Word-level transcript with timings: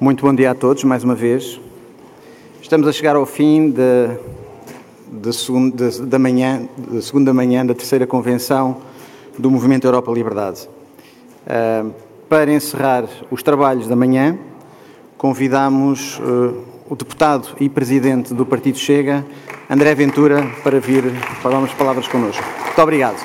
Muito 0.00 0.24
bom 0.24 0.32
dia 0.32 0.52
a 0.52 0.54
todos, 0.54 0.84
mais 0.84 1.02
uma 1.02 1.16
vez. 1.16 1.60
Estamos 2.62 2.86
a 2.86 2.92
chegar 2.92 3.16
ao 3.16 3.26
fim 3.26 3.68
de, 3.68 4.16
de, 5.10 5.32
segundo, 5.32 5.74
de, 5.74 6.02
da 6.02 6.20
manhã, 6.20 6.68
de 6.76 7.02
segunda 7.02 7.34
manhã 7.34 7.66
da 7.66 7.74
terceira 7.74 8.06
convenção 8.06 8.76
do 9.36 9.50
Movimento 9.50 9.88
Europa 9.88 10.12
Liberdade. 10.12 10.68
Uh, 11.44 11.92
para 12.28 12.52
encerrar 12.52 13.08
os 13.28 13.42
trabalhos 13.42 13.88
da 13.88 13.96
manhã, 13.96 14.38
convidamos 15.16 16.20
uh, 16.20 16.62
o 16.88 16.94
deputado 16.94 17.48
e 17.58 17.68
presidente 17.68 18.32
do 18.32 18.46
Partido 18.46 18.78
Chega, 18.78 19.26
André 19.68 19.96
Ventura, 19.96 20.46
para 20.62 20.78
vir 20.78 21.10
falar 21.42 21.58
umas 21.58 21.72
palavras 21.72 22.06
connosco. 22.06 22.44
Muito 22.66 22.80
obrigado. 22.80 23.16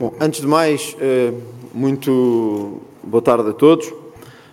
Bom, 0.00 0.14
antes 0.30 0.42
de 0.42 0.46
mais, 0.46 0.96
eh, 1.00 1.32
muito 1.74 2.80
boa 3.02 3.20
tarde 3.20 3.50
a 3.50 3.52
todos. 3.52 3.92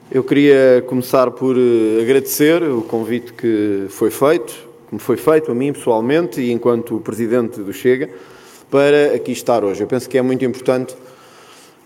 Eu 0.09 0.23
queria 0.23 0.83
começar 0.87 1.29
por 1.29 1.55
eh, 1.55 2.01
agradecer 2.01 2.63
o 2.63 2.81
convite 2.81 3.31
que 3.31 3.85
foi 3.89 4.09
feito, 4.09 4.55
que 4.89 4.95
me 4.95 4.99
foi 4.99 5.17
feito 5.17 5.51
a 5.51 5.53
mim 5.53 5.71
pessoalmente 5.71 6.41
e 6.41 6.51
enquanto 6.51 6.99
Presidente 7.01 7.61
do 7.61 7.71
Chega, 7.71 8.09
para 8.71 9.13
aqui 9.13 9.31
estar 9.31 9.63
hoje. 9.63 9.83
Eu 9.83 9.87
penso 9.87 10.09
que 10.09 10.17
é 10.17 10.21
muito 10.23 10.43
importante 10.43 10.95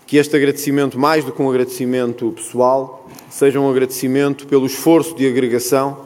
que 0.06 0.16
este 0.16 0.34
agradecimento, 0.36 0.98
mais 0.98 1.22
do 1.22 1.30
que 1.30 1.42
um 1.42 1.50
agradecimento 1.50 2.32
pessoal, 2.34 3.06
seja 3.28 3.60
um 3.60 3.68
agradecimento 3.68 4.46
pelo 4.46 4.64
esforço 4.64 5.14
de 5.14 5.28
agregação 5.28 5.98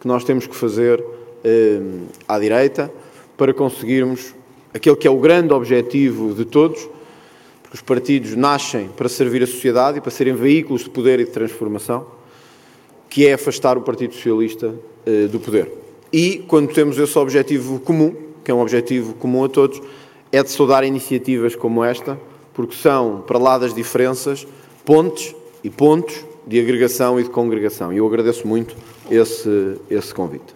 que 0.00 0.06
nós 0.06 0.22
temos 0.22 0.46
que 0.46 0.54
fazer 0.54 1.02
eh, 1.42 1.80
à 2.28 2.38
direita 2.38 2.92
para 3.36 3.52
conseguirmos 3.52 4.32
aquele 4.72 4.94
que 4.94 5.08
é 5.08 5.10
o 5.10 5.18
grande 5.18 5.52
objetivo 5.52 6.32
de 6.32 6.44
todos, 6.44 6.93
os 7.74 7.82
partidos 7.82 8.36
nascem 8.36 8.86
para 8.86 9.08
servir 9.08 9.42
a 9.42 9.48
sociedade 9.48 9.98
e 9.98 10.00
para 10.00 10.12
serem 10.12 10.32
veículos 10.32 10.84
de 10.84 10.90
poder 10.90 11.18
e 11.18 11.24
de 11.24 11.32
transformação, 11.32 12.06
que 13.10 13.26
é 13.26 13.32
afastar 13.32 13.76
o 13.76 13.80
Partido 13.80 14.14
Socialista 14.14 14.72
eh, 15.04 15.26
do 15.26 15.40
poder. 15.40 15.72
E, 16.12 16.44
quando 16.46 16.72
temos 16.72 16.96
esse 16.96 17.18
objetivo 17.18 17.80
comum, 17.80 18.14
que 18.44 18.50
é 18.52 18.54
um 18.54 18.60
objetivo 18.60 19.14
comum 19.14 19.42
a 19.42 19.48
todos, 19.48 19.82
é 20.30 20.40
de 20.40 20.52
saudar 20.52 20.84
iniciativas 20.84 21.56
como 21.56 21.82
esta, 21.82 22.16
porque 22.52 22.76
são, 22.76 23.24
para 23.26 23.40
lá 23.40 23.58
das 23.58 23.74
diferenças, 23.74 24.46
pontes 24.84 25.34
e 25.64 25.68
pontos 25.68 26.24
de 26.46 26.60
agregação 26.60 27.18
e 27.18 27.24
de 27.24 27.30
congregação. 27.30 27.92
E 27.92 27.96
eu 27.96 28.06
agradeço 28.06 28.46
muito 28.46 28.76
esse, 29.10 29.80
esse 29.90 30.14
convite. 30.14 30.54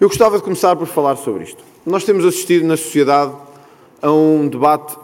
Eu 0.00 0.08
gostava 0.08 0.38
de 0.38 0.42
começar 0.42 0.74
por 0.74 0.88
falar 0.88 1.14
sobre 1.14 1.44
isto. 1.44 1.62
Nós 1.86 2.02
temos 2.02 2.24
assistido 2.24 2.66
na 2.66 2.76
sociedade 2.76 3.32
a 4.02 4.10
um 4.10 4.48
debate 4.48 5.03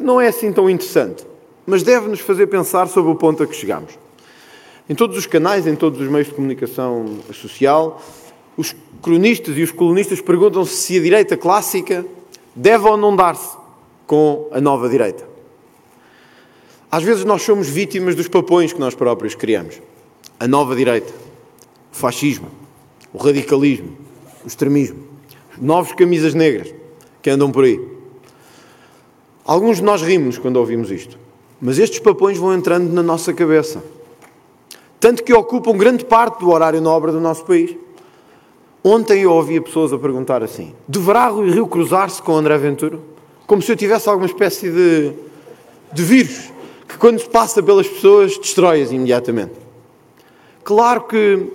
que 0.00 0.04
não 0.04 0.18
é 0.18 0.28
assim 0.28 0.50
tão 0.50 0.68
interessante, 0.68 1.26
mas 1.66 1.82
deve-nos 1.82 2.20
fazer 2.20 2.46
pensar 2.46 2.88
sobre 2.88 3.12
o 3.12 3.14
ponto 3.14 3.42
a 3.42 3.46
que 3.46 3.54
chegamos. 3.54 3.98
Em 4.88 4.94
todos 4.94 5.16
os 5.16 5.26
canais, 5.26 5.66
em 5.66 5.76
todos 5.76 6.00
os 6.00 6.08
meios 6.08 6.26
de 6.26 6.34
comunicação 6.34 7.18
social, 7.34 8.02
os 8.56 8.74
cronistas 9.02 9.56
e 9.56 9.62
os 9.62 9.70
colunistas 9.70 10.20
perguntam-se 10.20 10.74
se 10.74 10.98
a 10.98 11.02
direita 11.02 11.36
clássica 11.36 12.04
deve 12.56 12.88
ou 12.88 12.96
não 12.96 13.14
dar-se 13.14 13.56
com 14.06 14.48
a 14.50 14.60
nova 14.60 14.88
direita. 14.88 15.28
Às 16.90 17.02
vezes 17.02 17.24
nós 17.24 17.42
somos 17.42 17.68
vítimas 17.68 18.14
dos 18.14 18.26
papões 18.26 18.72
que 18.72 18.80
nós 18.80 18.94
próprios 18.94 19.34
criamos. 19.34 19.80
A 20.40 20.48
nova 20.48 20.74
direita, 20.74 21.12
o 21.92 21.96
fascismo, 21.96 22.48
o 23.12 23.18
radicalismo, 23.18 23.96
o 24.42 24.48
extremismo, 24.48 25.04
os 25.52 25.62
novos 25.62 25.92
camisas 25.92 26.34
negras 26.34 26.74
que 27.22 27.28
andam 27.28 27.52
por 27.52 27.64
aí. 27.64 27.89
Alguns 29.44 29.78
de 29.78 29.82
nós 29.82 30.02
rimos 30.02 30.38
quando 30.38 30.56
ouvimos 30.56 30.90
isto, 30.90 31.18
mas 31.60 31.78
estes 31.78 31.98
papões 31.98 32.38
vão 32.38 32.54
entrando 32.54 32.92
na 32.92 33.02
nossa 33.02 33.32
cabeça. 33.32 33.82
Tanto 34.98 35.24
que 35.24 35.32
ocupam 35.32 35.76
grande 35.76 36.04
parte 36.04 36.40
do 36.40 36.50
horário 36.50 36.80
nobre 36.80 37.10
do 37.10 37.20
nosso 37.20 37.44
país. 37.44 37.74
Ontem 38.84 39.22
eu 39.22 39.32
ouvia 39.32 39.60
pessoas 39.60 39.92
a 39.92 39.98
perguntar 39.98 40.42
assim: 40.42 40.74
deverá 40.86 41.28
Rui 41.28 41.50
Rio 41.50 41.66
cruzar-se 41.66 42.22
com 42.22 42.36
André 42.36 42.56
Ventura? 42.58 42.98
Como 43.46 43.62
se 43.62 43.72
eu 43.72 43.76
tivesse 43.76 44.08
alguma 44.08 44.26
espécie 44.26 44.70
de, 44.70 45.12
de 45.92 46.02
vírus 46.02 46.52
que, 46.86 46.98
quando 46.98 47.18
se 47.18 47.28
passa 47.28 47.62
pelas 47.62 47.88
pessoas, 47.88 48.36
destrói-as 48.38 48.92
imediatamente. 48.92 49.52
Claro 50.62 51.02
que 51.02 51.46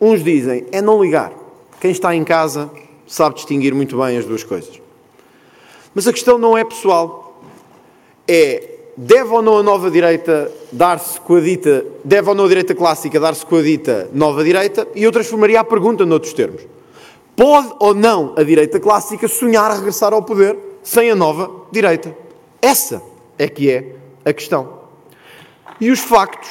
uns 0.00 0.22
dizem 0.22 0.66
é 0.72 0.80
não 0.80 1.02
ligar. 1.02 1.32
Quem 1.80 1.90
está 1.90 2.14
em 2.14 2.24
casa 2.24 2.70
sabe 3.06 3.36
distinguir 3.36 3.74
muito 3.74 3.96
bem 3.98 4.16
as 4.16 4.24
duas 4.24 4.42
coisas. 4.42 4.80
Mas 5.94 6.08
a 6.08 6.12
questão 6.12 6.38
não 6.38 6.56
é 6.56 6.64
pessoal 6.64 7.23
é 8.26 8.74
deve 8.96 9.30
ou 9.30 9.42
não 9.42 9.58
a 9.58 9.62
nova 9.62 9.90
direita 9.90 10.50
dar-se 10.70 11.20
com 11.20 11.36
a 11.36 11.40
dita, 11.40 11.84
deve 12.04 12.28
ou 12.28 12.34
não 12.34 12.44
a 12.44 12.48
direita 12.48 12.74
clássica 12.74 13.18
dar-se 13.18 13.44
com 13.44 13.56
a 13.56 13.62
dita 13.62 14.08
nova 14.12 14.44
direita, 14.44 14.86
e 14.94 15.02
eu 15.02 15.12
transformaria 15.12 15.60
a 15.60 15.64
pergunta 15.64 16.06
noutros 16.06 16.32
termos. 16.32 16.62
Pode 17.36 17.72
ou 17.80 17.94
não 17.94 18.34
a 18.36 18.42
direita 18.42 18.78
clássica 18.78 19.26
sonhar 19.26 19.70
a 19.70 19.74
regressar 19.74 20.12
ao 20.12 20.22
poder 20.22 20.56
sem 20.82 21.10
a 21.10 21.14
nova 21.14 21.50
direita? 21.72 22.16
Essa 22.62 23.02
é 23.36 23.48
que 23.48 23.70
é 23.70 23.96
a 24.24 24.32
questão. 24.32 24.84
E 25.80 25.90
os 25.90 26.00
factos. 26.00 26.48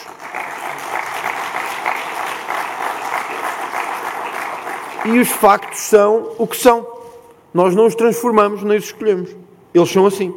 E 5.06 5.20
os 5.20 5.30
factos 5.30 5.80
são 5.80 6.32
o 6.38 6.46
que 6.46 6.58
são. 6.58 6.86
Nós 7.54 7.76
não 7.76 7.86
os 7.86 7.96
transformamos 7.96 8.64
nem 8.64 8.78
os 8.78 8.86
escolhemos. 8.86 9.30
Eles 9.74 9.90
são 9.90 10.06
assim. 10.06 10.34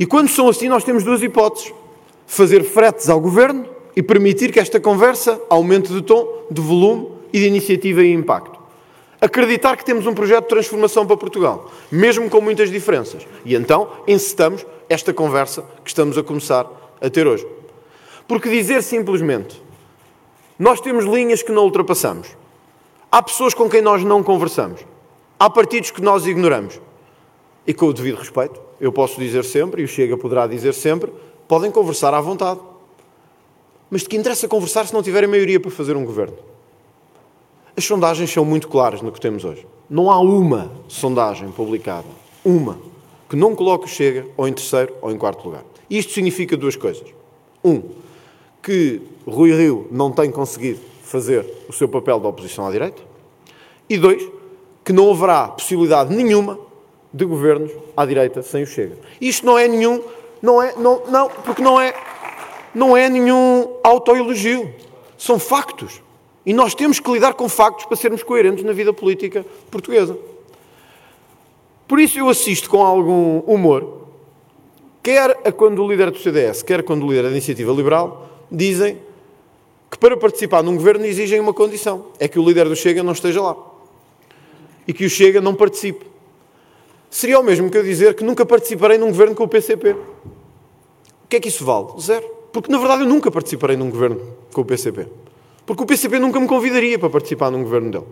E 0.00 0.06
quando 0.06 0.28
são 0.30 0.48
assim, 0.48 0.66
nós 0.66 0.82
temos 0.82 1.04
duas 1.04 1.22
hipóteses: 1.22 1.74
fazer 2.26 2.64
fretes 2.64 3.10
ao 3.10 3.20
governo 3.20 3.66
e 3.94 4.02
permitir 4.02 4.50
que 4.50 4.58
esta 4.58 4.80
conversa 4.80 5.38
aumente 5.50 5.92
de 5.92 6.00
tom, 6.00 6.46
de 6.50 6.62
volume 6.62 7.08
e 7.30 7.38
de 7.38 7.46
iniciativa 7.46 8.02
e 8.02 8.10
impacto. 8.10 8.58
Acreditar 9.20 9.76
que 9.76 9.84
temos 9.84 10.06
um 10.06 10.14
projeto 10.14 10.44
de 10.44 10.48
transformação 10.48 11.06
para 11.06 11.18
Portugal, 11.18 11.70
mesmo 11.92 12.30
com 12.30 12.40
muitas 12.40 12.70
diferenças. 12.70 13.26
E 13.44 13.54
então 13.54 13.92
encetamos 14.08 14.64
esta 14.88 15.12
conversa 15.12 15.62
que 15.84 15.90
estamos 15.90 16.16
a 16.16 16.22
começar 16.22 16.66
a 16.98 17.10
ter 17.10 17.26
hoje. 17.26 17.46
Porque 18.26 18.48
dizer 18.48 18.82
simplesmente 18.82 19.62
nós 20.58 20.80
temos 20.80 21.04
linhas 21.04 21.42
que 21.42 21.52
não 21.52 21.64
ultrapassamos, 21.64 22.28
há 23.12 23.22
pessoas 23.22 23.52
com 23.52 23.68
quem 23.68 23.82
nós 23.82 24.02
não 24.02 24.22
conversamos, 24.22 24.80
há 25.38 25.50
partidos 25.50 25.90
que 25.90 26.00
nós 26.00 26.26
ignoramos, 26.26 26.80
e 27.66 27.74
com 27.74 27.86
o 27.86 27.92
devido 27.92 28.16
respeito, 28.16 28.69
eu 28.80 28.92
posso 28.92 29.20
dizer 29.20 29.44
sempre, 29.44 29.82
e 29.82 29.84
o 29.84 29.88
Chega 29.88 30.16
poderá 30.16 30.46
dizer 30.46 30.72
sempre, 30.72 31.12
podem 31.46 31.70
conversar 31.70 32.14
à 32.14 32.20
vontade. 32.20 32.60
Mas 33.90 34.02
de 34.02 34.08
que 34.08 34.16
interessa 34.16 34.48
conversar 34.48 34.86
se 34.86 34.94
não 34.94 35.02
tiverem 35.02 35.28
maioria 35.28 35.60
para 35.60 35.70
fazer 35.70 35.96
um 35.96 36.04
governo? 36.04 36.36
As 37.76 37.84
sondagens 37.84 38.30
são 38.30 38.44
muito 38.44 38.68
claras 38.68 39.02
no 39.02 39.12
que 39.12 39.20
temos 39.20 39.44
hoje. 39.44 39.66
Não 39.88 40.10
há 40.10 40.18
uma 40.20 40.70
sondagem 40.88 41.50
publicada, 41.50 42.06
uma, 42.44 42.78
que 43.28 43.36
não 43.36 43.54
coloque 43.54 43.84
o 43.84 43.88
Chega 43.88 44.26
ou 44.36 44.48
em 44.48 44.52
terceiro 44.52 44.94
ou 45.02 45.10
em 45.10 45.18
quarto 45.18 45.44
lugar. 45.44 45.64
Isto 45.88 46.12
significa 46.12 46.56
duas 46.56 46.76
coisas. 46.76 47.06
Um, 47.64 47.82
que 48.62 49.02
Rui 49.26 49.52
Rio 49.52 49.88
não 49.90 50.12
tem 50.12 50.30
conseguido 50.30 50.80
fazer 51.02 51.44
o 51.68 51.72
seu 51.72 51.88
papel 51.88 52.20
de 52.20 52.26
oposição 52.26 52.66
à 52.66 52.70
direita. 52.70 53.02
E 53.88 53.98
dois, 53.98 54.26
que 54.84 54.92
não 54.92 55.10
haverá 55.10 55.48
possibilidade 55.48 56.14
nenhuma 56.14 56.58
de 57.12 57.24
governos 57.24 57.70
à 57.96 58.04
direita 58.06 58.42
sem 58.42 58.62
o 58.62 58.66
Chega. 58.66 58.96
Isto 59.20 59.44
não 59.44 59.58
é 59.58 59.66
nenhum, 59.66 60.02
não 60.40 60.62
é, 60.62 60.74
não, 60.76 61.02
não, 61.06 61.28
porque 61.28 61.62
não 61.62 61.80
é, 61.80 61.94
não 62.74 62.96
é 62.96 63.08
nenhum 63.08 63.76
autoelogio. 63.82 64.72
São 65.18 65.38
factos. 65.38 66.00
E 66.46 66.52
nós 66.52 66.74
temos 66.74 66.98
que 66.98 67.10
lidar 67.12 67.34
com 67.34 67.48
factos 67.48 67.84
para 67.84 67.96
sermos 67.96 68.22
coerentes 68.22 68.64
na 68.64 68.72
vida 68.72 68.92
política 68.92 69.44
portuguesa. 69.70 70.16
Por 71.86 71.98
isso 71.98 72.18
eu 72.18 72.28
assisto 72.28 72.70
com 72.70 72.84
algum 72.84 73.40
humor, 73.40 74.06
quer 75.02 75.36
a 75.44 75.50
quando 75.50 75.82
o 75.82 75.90
líder 75.90 76.10
do 76.10 76.18
CDS, 76.18 76.62
quer 76.62 76.82
quando 76.84 77.04
o 77.04 77.08
líder 77.10 77.24
da 77.24 77.30
Iniciativa 77.30 77.72
Liberal 77.72 78.28
dizem 78.50 78.98
que 79.90 79.98
para 79.98 80.16
participar 80.16 80.62
num 80.62 80.76
governo 80.76 81.04
exigem 81.04 81.40
uma 81.40 81.52
condição: 81.52 82.06
é 82.18 82.28
que 82.28 82.38
o 82.38 82.44
líder 82.46 82.68
do 82.68 82.76
Chega 82.76 83.02
não 83.02 83.12
esteja 83.12 83.42
lá. 83.42 83.56
E 84.86 84.92
que 84.92 85.04
o 85.04 85.10
Chega 85.10 85.40
não 85.40 85.54
participe. 85.54 86.09
Seria 87.10 87.40
o 87.40 87.42
mesmo 87.42 87.68
que 87.68 87.76
eu 87.76 87.82
dizer 87.82 88.14
que 88.14 88.22
nunca 88.22 88.46
participarei 88.46 88.96
num 88.96 89.08
governo 89.08 89.34
com 89.34 89.42
o 89.42 89.48
PCP. 89.48 89.90
O 89.90 91.28
que 91.28 91.36
é 91.36 91.40
que 91.40 91.48
isso 91.48 91.64
vale? 91.64 91.88
Zero. 92.00 92.24
Porque, 92.52 92.70
na 92.70 92.78
verdade, 92.78 93.02
eu 93.02 93.08
nunca 93.08 93.30
participarei 93.30 93.76
num 93.76 93.90
governo 93.90 94.20
com 94.52 94.60
o 94.60 94.64
PCP. 94.64 95.06
Porque 95.66 95.82
o 95.82 95.86
PCP 95.86 96.18
nunca 96.18 96.38
me 96.38 96.46
convidaria 96.46 96.98
para 96.98 97.10
participar 97.10 97.50
num 97.50 97.62
governo 97.62 97.90
dele. 97.90 98.06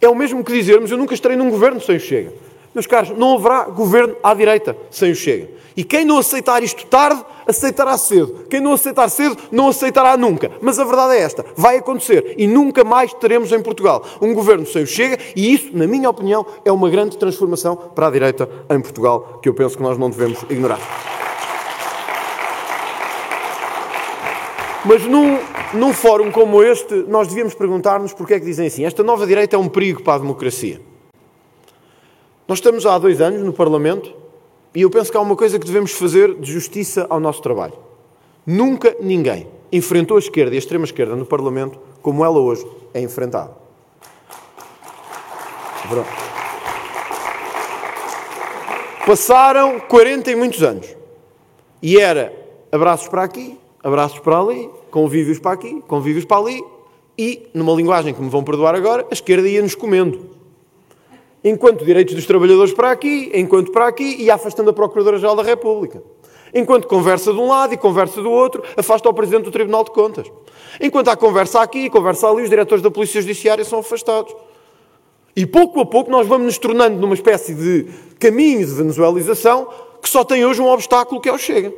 É 0.00 0.08
o 0.08 0.14
mesmo 0.14 0.42
que 0.42 0.52
dizermos 0.52 0.90
eu 0.90 0.96
nunca 0.96 1.14
estarei 1.14 1.36
num 1.36 1.50
governo 1.50 1.80
sem 1.80 1.96
o 1.96 2.00
Chega. 2.00 2.32
Meus 2.74 2.86
caros, 2.86 3.10
não 3.10 3.34
haverá 3.34 3.64
governo 3.64 4.16
à 4.22 4.32
direita 4.32 4.76
sem 4.90 5.12
o 5.12 5.14
Chega. 5.14 5.48
E 5.76 5.84
quem 5.84 6.04
não 6.04 6.18
aceitar 6.18 6.62
isto 6.62 6.86
tarde, 6.86 7.22
aceitará 7.46 7.96
cedo. 7.98 8.46
Quem 8.48 8.60
não 8.60 8.72
aceitar 8.72 9.08
cedo, 9.08 9.36
não 9.50 9.68
aceitará 9.68 10.16
nunca. 10.16 10.50
Mas 10.60 10.78
a 10.78 10.84
verdade 10.84 11.14
é 11.14 11.20
esta: 11.20 11.44
vai 11.56 11.76
acontecer. 11.78 12.34
E 12.36 12.46
nunca 12.46 12.84
mais 12.84 13.12
teremos 13.14 13.52
em 13.52 13.60
Portugal 13.60 14.04
um 14.20 14.32
governo 14.34 14.66
sem 14.66 14.82
o 14.82 14.86
Chega. 14.86 15.18
E 15.36 15.52
isso, 15.52 15.70
na 15.76 15.86
minha 15.86 16.08
opinião, 16.08 16.46
é 16.64 16.72
uma 16.72 16.88
grande 16.88 17.16
transformação 17.16 17.76
para 17.76 18.06
a 18.06 18.10
direita 18.10 18.48
em 18.70 18.80
Portugal, 18.80 19.40
que 19.42 19.48
eu 19.48 19.54
penso 19.54 19.76
que 19.76 19.82
nós 19.82 19.98
não 19.98 20.10
devemos 20.10 20.42
ignorar. 20.48 20.80
Mas 24.84 25.04
num, 25.04 25.38
num 25.74 25.92
fórum 25.92 26.30
como 26.30 26.62
este, 26.62 27.04
nós 27.06 27.28
devíamos 27.28 27.54
perguntar-nos 27.54 28.12
porque 28.12 28.34
é 28.34 28.40
que 28.40 28.46
dizem 28.46 28.66
assim: 28.66 28.84
esta 28.84 29.02
nova 29.02 29.26
direita 29.26 29.56
é 29.56 29.58
um 29.58 29.68
perigo 29.68 30.02
para 30.02 30.14
a 30.14 30.18
democracia. 30.18 30.91
Nós 32.48 32.58
estamos 32.58 32.84
há 32.84 32.98
dois 32.98 33.20
anos 33.20 33.40
no 33.42 33.52
Parlamento 33.52 34.12
e 34.74 34.82
eu 34.82 34.90
penso 34.90 35.10
que 35.10 35.16
há 35.16 35.20
uma 35.20 35.36
coisa 35.36 35.58
que 35.58 35.66
devemos 35.66 35.92
fazer 35.92 36.34
de 36.34 36.50
justiça 36.50 37.06
ao 37.08 37.20
nosso 37.20 37.40
trabalho. 37.40 37.74
Nunca 38.46 38.96
ninguém 39.00 39.46
enfrentou 39.70 40.16
a 40.16 40.20
esquerda 40.20 40.54
e 40.54 40.56
a 40.56 40.58
extrema-esquerda 40.58 41.14
no 41.14 41.24
Parlamento 41.24 41.78
como 42.02 42.24
ela 42.24 42.38
hoje 42.38 42.66
é 42.92 43.00
enfrentada. 43.00 43.52
Passaram 49.06 49.80
40 49.80 50.30
e 50.30 50.36
muitos 50.36 50.62
anos. 50.62 50.96
E 51.80 51.98
era 51.98 52.32
abraços 52.70 53.08
para 53.08 53.22
aqui, 53.22 53.58
abraços 53.82 54.18
para 54.20 54.38
ali, 54.38 54.68
convívios 54.90 55.38
para 55.38 55.52
aqui, 55.52 55.82
convívios 55.86 56.24
para 56.24 56.38
ali, 56.38 56.64
e, 57.18 57.48
numa 57.52 57.72
linguagem 57.72 58.14
que 58.14 58.22
me 58.22 58.30
vão 58.30 58.42
perdoar 58.42 58.74
agora, 58.74 59.06
a 59.10 59.12
esquerda 59.12 59.48
ia-nos 59.48 59.74
comendo. 59.74 60.41
Enquanto 61.44 61.84
direitos 61.84 62.14
dos 62.14 62.26
trabalhadores 62.26 62.72
para 62.72 62.90
aqui, 62.90 63.30
enquanto 63.34 63.72
para 63.72 63.88
aqui, 63.88 64.16
e 64.18 64.30
afastando 64.30 64.70
a 64.70 64.72
Procuradora-Geral 64.72 65.36
da 65.36 65.42
República. 65.42 66.02
Enquanto 66.54 66.86
conversa 66.86 67.32
de 67.32 67.38
um 67.38 67.48
lado 67.48 67.74
e 67.74 67.76
conversa 67.76 68.22
do 68.22 68.30
outro, 68.30 68.62
afasta 68.76 69.08
o 69.08 69.14
Presidente 69.14 69.44
do 69.44 69.50
Tribunal 69.50 69.84
de 69.84 69.90
Contas. 69.90 70.30
Enquanto 70.80 71.08
há 71.08 71.16
conversa 71.16 71.60
aqui 71.60 71.86
e 71.86 71.90
conversa 71.90 72.28
ali, 72.28 72.42
os 72.42 72.50
diretores 72.50 72.82
da 72.82 72.90
Polícia 72.90 73.20
Judiciária 73.20 73.64
são 73.64 73.80
afastados. 73.80 74.34
E 75.34 75.46
pouco 75.46 75.80
a 75.80 75.86
pouco 75.86 76.10
nós 76.10 76.26
vamos 76.26 76.46
nos 76.46 76.58
tornando 76.58 77.00
numa 77.00 77.14
espécie 77.14 77.54
de 77.54 77.86
caminho 78.18 78.66
de 78.66 78.72
venezuelização 78.72 79.66
que 80.00 80.08
só 80.08 80.22
tem 80.24 80.44
hoje 80.44 80.60
um 80.60 80.68
obstáculo 80.68 81.20
que 81.20 81.28
é 81.28 81.32
o 81.32 81.38
Chega 81.38 81.72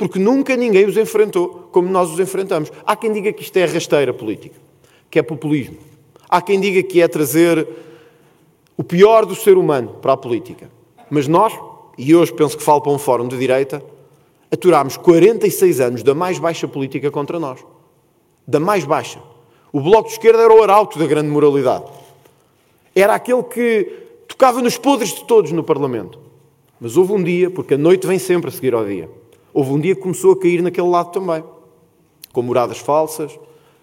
porque 0.00 0.18
nunca 0.18 0.56
ninguém 0.56 0.86
os 0.86 0.96
enfrentou 0.96 1.68
como 1.70 1.86
nós 1.90 2.10
os 2.10 2.18
enfrentamos. 2.18 2.72
Há 2.86 2.96
quem 2.96 3.12
diga 3.12 3.34
que 3.34 3.42
isto 3.42 3.54
é 3.58 3.66
rasteira 3.66 4.14
política, 4.14 4.56
que 5.10 5.18
é 5.18 5.22
populismo. 5.22 5.76
Há 6.26 6.40
quem 6.40 6.58
diga 6.58 6.82
que 6.82 7.02
é 7.02 7.06
trazer 7.06 7.68
o 8.80 8.82
pior 8.82 9.26
do 9.26 9.34
ser 9.34 9.58
humano 9.58 9.96
para 10.00 10.14
a 10.14 10.16
política. 10.16 10.70
Mas 11.10 11.28
nós, 11.28 11.52
e 11.98 12.16
hoje 12.16 12.32
penso 12.32 12.56
que 12.56 12.62
falo 12.62 12.80
para 12.80 12.92
um 12.92 12.98
fórum 12.98 13.28
de 13.28 13.36
direita, 13.36 13.84
aturámos 14.50 14.96
46 14.96 15.80
anos 15.80 16.02
da 16.02 16.14
mais 16.14 16.38
baixa 16.38 16.66
política 16.66 17.10
contra 17.10 17.38
nós. 17.38 17.62
Da 18.48 18.58
mais 18.58 18.86
baixa. 18.86 19.20
O 19.70 19.82
Bloco 19.82 20.08
de 20.08 20.14
Esquerda 20.14 20.44
era 20.44 20.54
o 20.54 20.62
arauto 20.62 20.98
da 20.98 21.06
grande 21.06 21.28
moralidade. 21.28 21.84
Era 22.94 23.16
aquele 23.16 23.42
que 23.42 23.84
tocava 24.26 24.62
nos 24.62 24.78
podres 24.78 25.10
de 25.10 25.24
todos 25.24 25.52
no 25.52 25.62
Parlamento. 25.62 26.18
Mas 26.80 26.96
houve 26.96 27.12
um 27.12 27.22
dia, 27.22 27.50
porque 27.50 27.74
a 27.74 27.78
noite 27.78 28.06
vem 28.06 28.18
sempre 28.18 28.48
a 28.48 28.50
seguir 28.50 28.72
ao 28.72 28.86
dia, 28.86 29.10
Houve 29.52 29.72
um 29.72 29.78
dia 29.78 29.94
que 29.94 30.00
começou 30.00 30.32
a 30.32 30.40
cair 30.40 30.62
naquele 30.62 30.88
lado 30.88 31.10
também. 31.10 31.44
Com 32.32 32.40
moradas 32.40 32.78
falsas, 32.78 33.38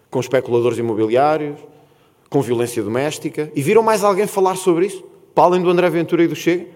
com 0.10 0.20
especuladores 0.20 0.80
imobiliários, 0.80 1.60
com 2.30 2.42
violência 2.42 2.82
doméstica. 2.84 3.52
E 3.56 3.62
viram 3.62 3.84
mais 3.84 4.04
alguém 4.04 4.28
falar 4.28 4.56
sobre 4.56 4.88
isso? 4.88 5.04
Para 5.34 5.58
do 5.58 5.70
André 5.70 5.90
Ventura 5.90 6.24
e 6.24 6.28
do 6.28 6.36
Chega? 6.36 6.68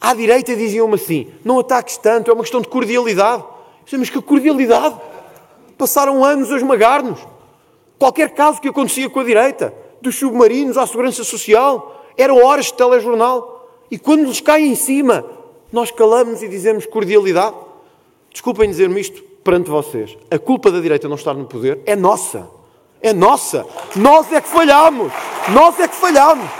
À 0.00 0.14
direita 0.14 0.54
diziam-me 0.54 0.94
assim: 0.94 1.28
não 1.44 1.58
ataques 1.58 1.96
tanto, 1.96 2.30
é 2.30 2.34
uma 2.34 2.42
questão 2.42 2.60
de 2.60 2.68
cordialidade. 2.68 3.44
Disse, 3.84 3.96
mas 3.96 4.10
que 4.10 4.20
cordialidade? 4.20 4.96
Passaram 5.78 6.24
anos 6.24 6.50
a 6.50 6.56
esmagar-nos. 6.56 7.20
Qualquer 7.98 8.30
caso 8.30 8.60
que 8.60 8.68
acontecia 8.68 9.08
com 9.08 9.20
a 9.20 9.24
direita, 9.24 9.72
dos 10.02 10.16
submarinos 10.16 10.76
à 10.76 10.86
segurança 10.86 11.24
social, 11.24 12.04
eram 12.16 12.44
horas 12.44 12.66
de 12.66 12.74
telejornal. 12.74 13.70
E 13.90 13.98
quando 13.98 14.24
lhes 14.24 14.40
cai 14.40 14.62
em 14.62 14.74
cima, 14.74 15.24
nós 15.72 15.90
calamos 15.90 16.42
e 16.42 16.48
dizemos 16.48 16.86
cordialidade. 16.86 17.56
Desculpem 18.30 18.68
dizer-me 18.68 19.00
isto 19.00 19.22
perante 19.42 19.70
vocês. 19.70 20.16
A 20.30 20.38
culpa 20.38 20.70
da 20.70 20.80
direita 20.80 21.08
não 21.08 21.16
estar 21.16 21.34
no 21.34 21.46
poder 21.46 21.80
é 21.86 21.94
nossa. 21.94 22.48
É 23.06 23.12
nossa. 23.12 23.64
Nós 23.94 24.32
é 24.32 24.40
que 24.40 24.48
falhamos. 24.48 25.12
Nós 25.54 25.78
é 25.78 25.86
que 25.86 25.94
falhamos. 25.94 26.50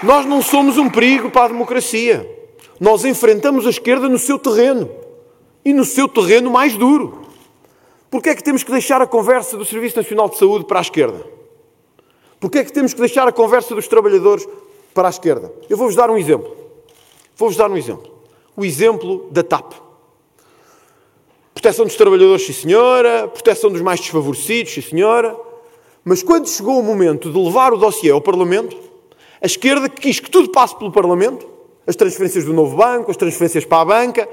Nós 0.00 0.24
não 0.26 0.40
somos 0.40 0.78
um 0.78 0.88
perigo 0.88 1.28
para 1.28 1.46
a 1.46 1.48
democracia. 1.48 2.24
Nós 2.78 3.04
enfrentamos 3.04 3.66
a 3.66 3.70
esquerda 3.70 4.08
no 4.08 4.16
seu 4.16 4.38
terreno. 4.38 4.88
E 5.64 5.72
no 5.72 5.84
seu 5.84 6.06
terreno 6.08 6.52
mais 6.52 6.76
duro. 6.76 7.22
Porquê 8.08 8.28
é 8.28 8.36
que 8.36 8.44
temos 8.44 8.62
que 8.62 8.70
deixar 8.70 9.02
a 9.02 9.06
conversa 9.06 9.56
do 9.56 9.64
Serviço 9.64 9.96
Nacional 9.96 10.28
de 10.28 10.38
Saúde 10.38 10.66
para 10.66 10.78
a 10.78 10.82
esquerda? 10.82 11.26
Porquê 12.38 12.58
é 12.58 12.64
que 12.64 12.72
temos 12.72 12.94
que 12.94 13.00
deixar 13.00 13.26
a 13.26 13.32
conversa 13.32 13.74
dos 13.74 13.88
trabalhadores 13.88 14.46
para 14.94 15.08
a 15.08 15.10
esquerda? 15.10 15.52
Eu 15.68 15.76
vou-vos 15.76 15.96
dar 15.96 16.12
um 16.12 16.16
exemplo. 16.16 16.56
Vou-vos 17.34 17.56
dar 17.56 17.68
um 17.68 17.76
exemplo. 17.76 18.08
O 18.56 18.64
exemplo 18.64 19.28
da 19.32 19.42
TAP. 19.42 19.85
Proteção 21.66 21.84
dos 21.84 21.96
trabalhadores, 21.96 22.46
sim 22.46 22.52
senhora. 22.52 23.26
Proteção 23.26 23.72
dos 23.72 23.80
mais 23.80 23.98
desfavorecidos, 23.98 24.72
sim 24.72 24.80
senhora. 24.80 25.36
Mas 26.04 26.22
quando 26.22 26.48
chegou 26.48 26.78
o 26.78 26.82
momento 26.82 27.28
de 27.28 27.36
levar 27.36 27.72
o 27.72 27.76
dossiê 27.76 28.12
ao 28.12 28.20
Parlamento, 28.20 28.76
a 29.42 29.46
esquerda 29.46 29.88
quis 29.88 30.20
que 30.20 30.30
tudo 30.30 30.48
passe 30.50 30.76
pelo 30.76 30.92
Parlamento, 30.92 31.44
as 31.84 31.96
transferências 31.96 32.44
do 32.44 32.52
novo 32.52 32.76
banco, 32.76 33.10
as 33.10 33.16
transferências 33.16 33.64
para 33.64 33.80
a 33.80 33.84
banca. 33.84 34.28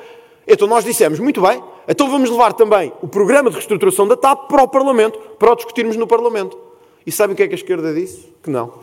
Então 0.48 0.68
nós 0.68 0.86
dissemos, 0.86 1.18
muito 1.18 1.42
bem, 1.42 1.60
então 1.88 2.08
vamos 2.08 2.30
levar 2.30 2.54
também 2.54 2.94
o 3.02 3.08
programa 3.08 3.50
de 3.50 3.56
reestruturação 3.56 4.08
da 4.08 4.16
TAP 4.16 4.48
para 4.48 4.62
o 4.62 4.68
Parlamento, 4.68 5.18
para 5.40 5.54
o 5.54 5.56
discutirmos 5.56 5.96
no 5.96 6.06
Parlamento. 6.06 6.56
E 7.04 7.12
sabem 7.12 7.34
o 7.34 7.36
que 7.36 7.42
é 7.42 7.48
que 7.48 7.56
a 7.56 7.58
esquerda 7.58 7.92
disse? 7.96 8.32
Que 8.44 8.52
não. 8.52 8.76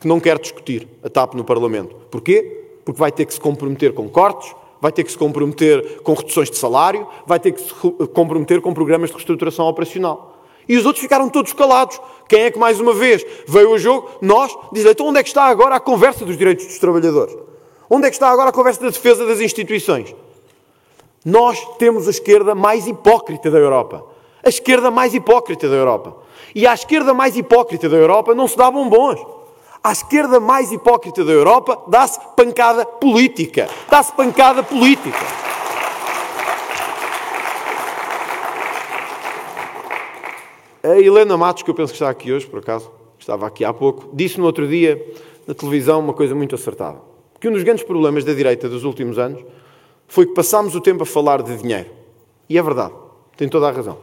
Que 0.00 0.06
não 0.06 0.20
quer 0.20 0.38
discutir 0.38 0.86
a 1.02 1.08
TAP 1.08 1.34
no 1.34 1.42
Parlamento. 1.42 1.96
Porquê? 2.12 2.62
porque 2.84 2.98
vai 2.98 3.12
ter 3.12 3.24
que 3.24 3.34
se 3.34 3.40
comprometer 3.40 3.92
com 3.92 4.08
cortes, 4.08 4.54
vai 4.82 4.90
ter 4.90 5.04
que 5.04 5.12
se 5.12 5.16
comprometer 5.16 6.00
com 6.02 6.12
reduções 6.12 6.50
de 6.50 6.56
salário, 6.56 7.06
vai 7.24 7.38
ter 7.38 7.52
que 7.52 7.60
se 7.60 7.72
comprometer 8.12 8.60
com 8.60 8.74
programas 8.74 9.10
de 9.10 9.14
reestruturação 9.14 9.68
operacional. 9.68 10.42
E 10.68 10.76
os 10.76 10.84
outros 10.84 11.00
ficaram 11.00 11.28
todos 11.28 11.52
calados. 11.52 12.00
Quem 12.28 12.42
é 12.42 12.50
que, 12.50 12.58
mais 12.58 12.80
uma 12.80 12.92
vez, 12.92 13.24
veio 13.46 13.68
ao 13.68 13.78
jogo? 13.78 14.10
Nós, 14.20 14.52
diz 14.72 14.84
então 14.84 15.06
onde 15.06 15.20
é 15.20 15.22
que 15.22 15.28
está 15.28 15.44
agora 15.44 15.76
a 15.76 15.80
conversa 15.80 16.24
dos 16.24 16.36
direitos 16.36 16.66
dos 16.66 16.80
trabalhadores? 16.80 17.32
Onde 17.88 18.08
é 18.08 18.10
que 18.10 18.16
está 18.16 18.28
agora 18.28 18.50
a 18.50 18.52
conversa 18.52 18.80
da 18.80 18.88
defesa 18.88 19.24
das 19.24 19.40
instituições? 19.40 20.12
Nós 21.24 21.64
temos 21.78 22.08
a 22.08 22.10
esquerda 22.10 22.52
mais 22.52 22.88
hipócrita 22.88 23.52
da 23.52 23.58
Europa. 23.58 24.04
A 24.44 24.48
esquerda 24.48 24.90
mais 24.90 25.14
hipócrita 25.14 25.68
da 25.68 25.76
Europa. 25.76 26.16
E 26.56 26.66
à 26.66 26.74
esquerda 26.74 27.14
mais 27.14 27.36
hipócrita 27.36 27.88
da 27.88 27.96
Europa 27.96 28.34
não 28.34 28.48
se 28.48 28.56
dá 28.56 28.68
bombons. 28.68 29.41
À 29.84 29.90
esquerda 29.90 30.38
mais 30.38 30.70
hipócrita 30.70 31.24
da 31.24 31.32
Europa 31.32 31.76
dá-se 31.88 32.20
pancada 32.36 32.86
política. 32.86 33.68
Dá-se 33.90 34.12
pancada 34.12 34.62
política. 34.62 35.18
A 40.84 41.00
Helena 41.00 41.36
Matos, 41.36 41.64
que 41.64 41.70
eu 41.70 41.74
penso 41.74 41.92
que 41.92 41.96
está 41.96 42.08
aqui 42.08 42.32
hoje, 42.32 42.46
por 42.46 42.60
acaso, 42.60 42.92
estava 43.18 43.44
aqui 43.46 43.64
há 43.64 43.72
pouco, 43.72 44.08
disse 44.12 44.38
no 44.38 44.46
outro 44.46 44.68
dia 44.68 45.04
na 45.48 45.54
televisão 45.54 45.98
uma 45.98 46.12
coisa 46.12 46.34
muito 46.34 46.54
acertada. 46.54 47.00
Que 47.40 47.48
um 47.48 47.52
dos 47.52 47.64
grandes 47.64 47.82
problemas 47.82 48.22
da 48.22 48.32
direita 48.32 48.68
dos 48.68 48.84
últimos 48.84 49.18
anos 49.18 49.44
foi 50.06 50.26
que 50.26 50.34
passámos 50.34 50.76
o 50.76 50.80
tempo 50.80 51.02
a 51.02 51.06
falar 51.06 51.42
de 51.42 51.56
dinheiro. 51.56 51.90
E 52.48 52.56
é 52.56 52.62
verdade, 52.62 52.94
tem 53.36 53.48
toda 53.48 53.68
a 53.68 53.72
razão. 53.72 53.98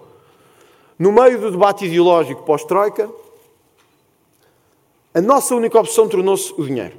No 0.97 1.13
meio 1.13 1.39
do 1.39 1.51
debate 1.51 1.85
ideológico 1.85 2.43
pós-Troika, 2.43 3.09
a 5.13 5.21
nossa 5.21 5.55
única 5.55 5.79
opção 5.79 6.07
tornou-se 6.07 6.53
o 6.57 6.63
dinheiro. 6.63 6.95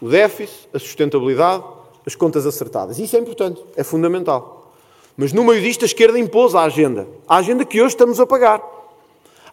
O 0.00 0.08
déficit, 0.08 0.68
a 0.72 0.78
sustentabilidade, 0.78 1.64
as 2.06 2.14
contas 2.14 2.46
acertadas. 2.46 2.98
Isso 2.98 3.16
é 3.16 3.18
importante, 3.18 3.64
é 3.74 3.82
fundamental. 3.82 4.72
Mas 5.16 5.32
no 5.32 5.44
meio 5.44 5.62
disto 5.62 5.84
a 5.84 5.86
esquerda 5.86 6.18
impôs 6.18 6.54
a 6.54 6.62
agenda. 6.62 7.06
A 7.26 7.36
agenda 7.36 7.64
que 7.64 7.80
hoje 7.80 7.94
estamos 7.94 8.20
a 8.20 8.26
pagar. 8.26 8.60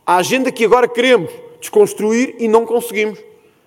A 0.06 0.18
agenda 0.18 0.52
que 0.52 0.66
agora 0.66 0.88
queremos 0.88 1.32
desconstruir 1.60 2.36
e 2.40 2.48
não 2.48 2.66
conseguimos. 2.66 3.20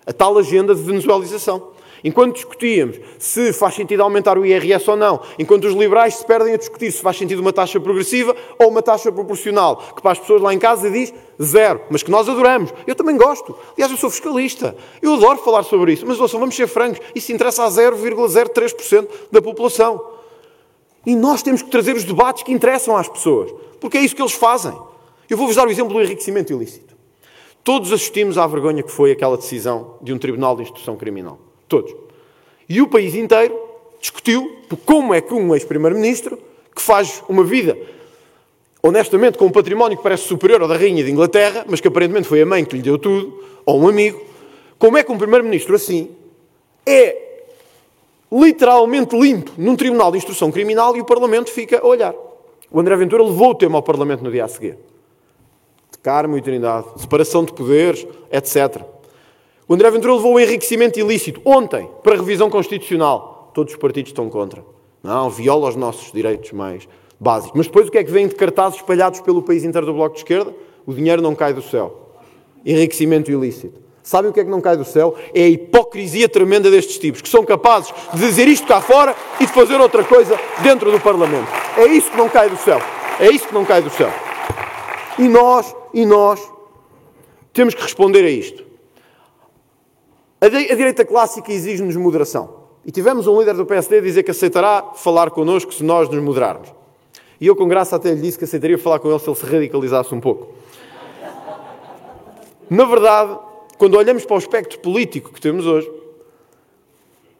A 0.05 0.13
tal 0.13 0.37
agenda 0.37 0.75
de 0.75 0.81
venezuelização. 0.81 1.73
Enquanto 2.03 2.35
discutíamos 2.35 2.99
se 3.17 3.51
faz 3.51 3.73
sentido 3.73 4.03
aumentar 4.03 4.37
o 4.37 4.45
IRS 4.45 4.87
ou 4.87 4.95
não, 4.95 5.21
enquanto 5.39 5.65
os 5.65 5.73
liberais 5.73 6.15
se 6.15 6.25
perdem 6.25 6.53
a 6.53 6.57
discutir 6.57 6.91
se 6.91 7.01
faz 7.01 7.17
sentido 7.17 7.39
uma 7.39 7.51
taxa 7.51 7.79
progressiva 7.79 8.35
ou 8.59 8.69
uma 8.69 8.83
taxa 8.83 9.11
proporcional, 9.11 9.77
que 9.95 10.03
para 10.03 10.11
as 10.11 10.19
pessoas 10.19 10.39
lá 10.39 10.53
em 10.53 10.59
casa 10.59 10.91
diz 10.91 11.11
zero, 11.41 11.81
mas 11.89 12.03
que 12.03 12.11
nós 12.11 12.27
adoramos. 12.27 12.73
Eu 12.85 12.95
também 12.95 13.17
gosto. 13.17 13.55
Aliás, 13.73 13.91
eu 13.91 13.97
sou 13.97 14.09
fiscalista. 14.09 14.75
Eu 15.01 15.13
adoro 15.13 15.39
falar 15.39 15.63
sobre 15.63 15.93
isso. 15.93 16.05
Mas 16.05 16.19
ouçam, 16.19 16.39
vamos 16.39 16.55
ser 16.55 16.67
francos, 16.67 16.99
isso 17.13 17.31
interessa 17.31 17.63
a 17.63 17.69
0,03% 17.69 19.07
da 19.31 19.41
população. 19.41 20.15
E 21.05 21.15
nós 21.15 21.43
temos 21.43 21.61
que 21.61 21.69
trazer 21.69 21.95
os 21.95 22.03
debates 22.03 22.43
que 22.43 22.51
interessam 22.51 22.97
às 22.97 23.07
pessoas, 23.07 23.53
porque 23.79 23.97
é 23.97 24.01
isso 24.01 24.15
que 24.15 24.21
eles 24.21 24.33
fazem. 24.33 24.75
Eu 25.29 25.37
vou-vos 25.37 25.55
dar 25.55 25.67
o 25.67 25.71
exemplo 25.71 25.93
do 25.93 26.01
enriquecimento 26.01 26.51
ilícito. 26.51 26.95
Todos 27.63 27.91
assistimos 27.91 28.37
à 28.37 28.45
vergonha 28.45 28.83
que 28.83 28.91
foi 28.91 29.11
aquela 29.11 29.37
decisão 29.37 29.97
de 30.01 30.13
um 30.13 30.17
Tribunal 30.17 30.55
de 30.55 30.63
Instrução 30.63 30.95
Criminal. 30.95 31.39
Todos. 31.67 31.95
E 32.69 32.81
o 32.81 32.87
país 32.87 33.15
inteiro 33.15 33.59
discutiu 33.99 34.57
como 34.85 35.13
é 35.13 35.21
que 35.21 35.33
um 35.33 35.53
ex-primeiro-ministro, 35.53 36.37
que 36.75 36.81
faz 36.81 37.23
uma 37.27 37.43
vida, 37.43 37.77
honestamente, 38.87 39.35
com 39.35 39.45
um 39.45 39.51
património 39.51 39.97
que 39.97 40.03
parece 40.03 40.27
superior 40.27 40.61
ao 40.61 40.67
da 40.67 40.77
Rainha 40.77 41.03
de 41.03 41.09
Inglaterra, 41.09 41.65
mas 41.67 41.81
que 41.81 41.87
aparentemente 41.87 42.27
foi 42.27 42.43
a 42.43 42.45
mãe 42.45 42.63
que 42.63 42.75
lhe 42.75 42.83
deu 42.83 42.99
tudo, 42.99 43.43
ou 43.65 43.81
um 43.81 43.87
amigo, 43.87 44.21
como 44.77 44.95
é 44.95 45.03
que 45.03 45.11
um 45.11 45.17
primeiro-ministro 45.17 45.75
assim 45.75 46.11
é 46.85 47.47
literalmente 48.31 49.17
limpo 49.17 49.51
num 49.57 49.75
tribunal 49.75 50.11
de 50.11 50.19
instrução 50.19 50.51
criminal 50.51 50.95
e 50.95 51.01
o 51.01 51.05
Parlamento 51.05 51.49
fica 51.49 51.79
a 51.79 51.85
olhar. 51.85 52.13
O 52.69 52.79
André 52.79 52.95
Ventura 52.95 53.23
levou 53.23 53.51
o 53.51 53.55
tema 53.55 53.77
ao 53.77 53.81
Parlamento 53.81 54.23
no 54.23 54.31
dia 54.31 54.45
a 54.45 54.47
seguir. 54.47 54.77
De 55.91 55.97
Carmo 55.97 56.37
e 56.37 56.41
Trindade, 56.41 56.85
separação 56.97 57.43
de 57.43 57.53
poderes, 57.53 58.05
etc. 58.31 58.83
O 59.67 59.73
André 59.73 59.89
Ventura 59.89 60.13
levou 60.13 60.35
o 60.35 60.39
enriquecimento 60.39 60.99
ilícito 60.99 61.41
ontem 61.43 61.89
para 62.03 62.17
revisão 62.17 62.51
constitucional. 62.51 63.49
Todos 63.51 63.73
os 63.73 63.79
partidos 63.79 64.11
estão 64.11 64.29
contra. 64.29 64.63
Não, 65.01 65.27
viola 65.29 65.69
os 65.69 65.75
nossos 65.75 66.11
direitos 66.11 66.51
mais 66.51 66.87
básicos. 67.19 67.53
Mas 67.55 67.67
depois 67.67 67.87
o 67.87 67.91
que 67.91 67.97
é 67.97 68.03
que 68.03 68.11
vem 68.11 68.27
de 68.27 68.35
cartazes 68.35 68.79
espalhados 68.79 69.19
pelo 69.21 69.41
país 69.41 69.63
inteiro 69.63 69.85
do 69.85 69.93
Bloco 69.93 70.15
de 70.15 70.21
Esquerda? 70.21 70.53
O 70.85 70.93
dinheiro 70.93 71.21
não 71.21 71.33
cai 71.35 71.53
do 71.53 71.61
céu. 71.61 72.11
Enriquecimento 72.65 73.31
ilícito. 73.31 73.85
Sabem 74.03 74.29
o 74.29 74.33
que 74.33 74.39
é 74.39 74.43
que 74.43 74.51
não 74.51 74.61
cai 74.61 74.77
do 74.77 74.85
céu? 74.85 75.15
É 75.33 75.43
a 75.43 75.47
hipocrisia 75.47 76.29
tremenda 76.29 76.69
destes 76.69 76.99
tipos, 76.99 77.21
que 77.21 77.29
são 77.29 77.43
capazes 77.43 77.91
de 78.13 78.19
dizer 78.19 78.47
isto 78.47 78.67
cá 78.67 78.79
fora 78.79 79.15
e 79.39 79.47
de 79.47 79.51
fazer 79.51 79.81
outra 79.81 80.03
coisa 80.03 80.39
dentro 80.61 80.91
do 80.91 80.99
Parlamento. 80.99 81.47
É 81.75 81.87
isso 81.87 82.11
que 82.11 82.17
não 82.17 82.29
cai 82.29 82.47
do 82.47 82.57
céu. 82.57 82.79
É 83.19 83.31
isso 83.31 83.47
que 83.47 83.53
não 83.53 83.65
cai 83.65 83.81
do 83.81 83.89
céu. 83.89 84.11
E 85.17 85.27
nós, 85.27 85.75
e 85.91 86.05
nós, 86.05 86.39
temos 87.51 87.73
que 87.73 87.81
responder 87.81 88.23
a 88.25 88.29
isto. 88.29 88.63
A, 90.39 90.47
direita 90.49 91.03
clássica 91.03 91.51
exige-nos 91.51 91.95
moderação. 91.95 92.65
E 92.85 92.91
tivemos 92.91 93.25
um 93.25 93.39
líder 93.39 93.55
do 93.55 93.65
PSD 93.65 94.01
dizer 94.01 94.21
que 94.21 94.29
aceitará 94.29 94.91
falar 94.93 95.31
connosco 95.31 95.73
se 95.73 95.83
nós 95.83 96.07
nos 96.07 96.21
moderarmos. 96.21 96.71
E 97.39 97.47
eu, 97.47 97.55
com 97.55 97.67
graça, 97.67 97.95
até 97.95 98.13
lhe 98.13 98.21
disse 98.21 98.37
que 98.37 98.43
aceitaria 98.45 98.77
falar 98.77 98.99
com 98.99 99.09
ele 99.09 99.19
se 99.19 99.29
ele 99.29 99.35
se 99.35 99.45
radicalizasse 99.45 100.13
um 100.13 100.19
pouco. 100.19 100.53
Na 102.69 102.85
verdade, 102.85 103.37
quando 103.77 103.95
olhamos 103.95 104.25
para 104.25 104.35
o 104.35 104.39
espectro 104.39 104.79
político 104.79 105.31
que 105.31 105.41
temos 105.41 105.65
hoje, 105.65 105.91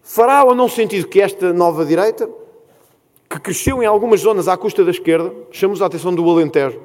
fará 0.01 0.43
ou 0.43 0.53
não 0.53 0.69
sentido 0.69 1.07
que 1.07 1.21
esta 1.21 1.51
nova 1.53 1.85
direita, 1.85 2.29
que 3.29 3.39
cresceu 3.39 3.81
em 3.81 3.85
algumas 3.85 4.19
zonas 4.19 4.47
à 4.47 4.55
custa 4.55 4.83
da 4.83 4.91
esquerda, 4.91 5.33
chamamos 5.51 5.81
a 5.81 5.87
atenção 5.87 6.13
do 6.13 6.29
Alentejo, 6.29 6.79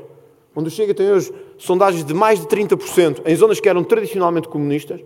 onde 0.55 0.69
o 0.69 0.71
Chega 0.71 0.95
tem 0.95 1.11
hoje 1.11 1.33
sondagens 1.59 2.05
de 2.05 2.15
mais 2.15 2.41
de 2.41 2.47
30% 2.47 3.23
em 3.27 3.37
zonas 3.37 3.61
que 3.61 3.69
eram 3.69 3.85
tradicionalmente 3.85 4.49
comunistas, 4.49 5.01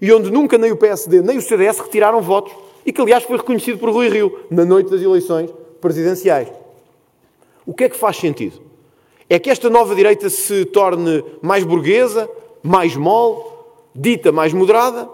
e 0.00 0.12
onde 0.12 0.30
nunca 0.30 0.58
nem 0.58 0.70
o 0.70 0.76
PSD 0.76 1.22
nem 1.22 1.38
o 1.38 1.42
CDS 1.42 1.78
retiraram 1.78 2.20
votos, 2.20 2.52
e 2.84 2.92
que 2.92 3.00
aliás 3.00 3.22
foi 3.24 3.36
reconhecido 3.36 3.78
por 3.78 3.90
Rui 3.90 4.08
Rio 4.08 4.40
na 4.50 4.64
noite 4.64 4.90
das 4.90 5.00
eleições 5.00 5.50
presidenciais. 5.80 6.59
O 7.66 7.74
que 7.74 7.84
é 7.84 7.88
que 7.88 7.96
faz 7.96 8.16
sentido? 8.16 8.60
É 9.28 9.38
que 9.38 9.50
esta 9.50 9.70
nova 9.70 9.94
direita 9.94 10.28
se 10.28 10.64
torne 10.64 11.24
mais 11.40 11.64
burguesa, 11.64 12.28
mais 12.62 12.96
mole, 12.96 13.42
dita 13.94 14.32
mais 14.32 14.52
moderada, 14.52 15.08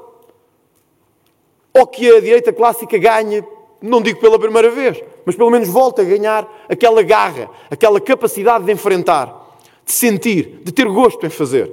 ou 1.72 1.86
que 1.86 2.10
a 2.10 2.20
direita 2.20 2.52
clássica 2.52 2.96
ganhe, 2.96 3.44
não 3.82 4.00
digo 4.00 4.18
pela 4.20 4.38
primeira 4.38 4.70
vez, 4.70 5.02
mas 5.24 5.36
pelo 5.36 5.50
menos 5.50 5.68
volte 5.68 6.00
a 6.00 6.04
ganhar 6.04 6.66
aquela 6.68 7.02
garra, 7.02 7.50
aquela 7.70 8.00
capacidade 8.00 8.64
de 8.64 8.72
enfrentar, 8.72 9.58
de 9.84 9.92
sentir, 9.92 10.60
de 10.62 10.72
ter 10.72 10.86
gosto 10.86 11.24
em 11.26 11.30
fazer, 11.30 11.70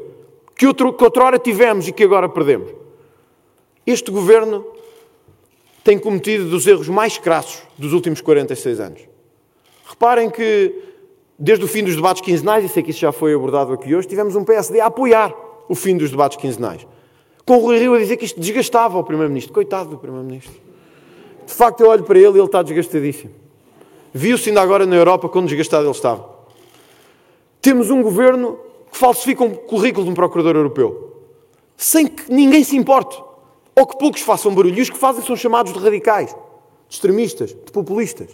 que, 0.55 0.67
outro, 0.67 0.91
que 0.91 1.03
outrora 1.03 1.39
tivemos 1.39 1.87
e 1.87 1.93
que 1.93 2.03
agora 2.03 2.27
perdemos. 2.27 2.69
Este 3.87 4.11
governo 4.11 4.65
tem 5.83 5.97
cometido 5.97 6.49
dos 6.49 6.67
erros 6.67 6.89
mais 6.89 7.17
crassos 7.17 7.61
dos 7.77 7.93
últimos 7.93 8.21
46 8.21 8.79
anos. 8.79 9.12
Reparem 9.93 10.27
que, 10.27 10.73
desde 11.37 11.63
o 11.63 11.67
fim 11.67 11.83
dos 11.83 11.95
debates 11.95 12.19
quinzenais, 12.19 12.65
e 12.65 12.67
sei 12.67 12.81
que 12.81 12.89
isso 12.89 12.99
já 12.99 13.11
foi 13.11 13.35
abordado 13.35 13.71
aqui 13.73 13.93
hoje, 13.93 14.07
tivemos 14.07 14.35
um 14.35 14.43
PSD 14.43 14.79
a 14.79 14.87
apoiar 14.87 15.31
o 15.69 15.75
fim 15.75 15.95
dos 15.95 16.09
debates 16.09 16.35
quinzenais. 16.35 16.87
Com 17.45 17.57
o 17.57 17.59
Rui 17.59 17.77
Rio 17.77 17.93
a 17.93 17.99
dizer 17.99 18.17
que 18.17 18.25
isto 18.25 18.39
desgastava 18.39 18.97
o 18.97 19.03
Primeiro-Ministro. 19.03 19.53
Coitado 19.53 19.91
do 19.91 19.99
Primeiro-Ministro. 19.99 20.51
De 21.45 21.53
facto, 21.53 21.81
eu 21.81 21.89
olho 21.89 22.03
para 22.03 22.17
ele 22.17 22.29
e 22.29 22.39
ele 22.39 22.45
está 22.45 22.63
desgastadíssimo. 22.63 23.31
Viu-se 24.11 24.49
ainda 24.49 24.63
agora 24.63 24.87
na 24.87 24.95
Europa 24.95 25.29
quão 25.29 25.45
desgastado 25.45 25.83
ele 25.83 25.91
estava. 25.91 26.27
Temos 27.61 27.91
um 27.91 28.01
governo 28.01 28.57
que 28.91 28.97
falsifica 28.97 29.43
um 29.43 29.53
currículo 29.53 30.05
de 30.05 30.11
um 30.11 30.15
procurador 30.15 30.55
europeu. 30.55 31.21
Sem 31.77 32.07
que 32.07 32.33
ninguém 32.33 32.63
se 32.63 32.75
importe. 32.75 33.21
Ou 33.75 33.85
que 33.85 33.97
poucos 33.99 34.21
façam 34.21 34.55
barulho. 34.55 34.79
E 34.79 34.81
os 34.81 34.89
que 34.89 34.97
fazem 34.97 35.23
são 35.23 35.35
chamados 35.35 35.71
de 35.71 35.77
radicais, 35.77 36.31
de 36.89 36.95
extremistas, 36.95 37.51
de 37.51 37.71
populistas. 37.71 38.29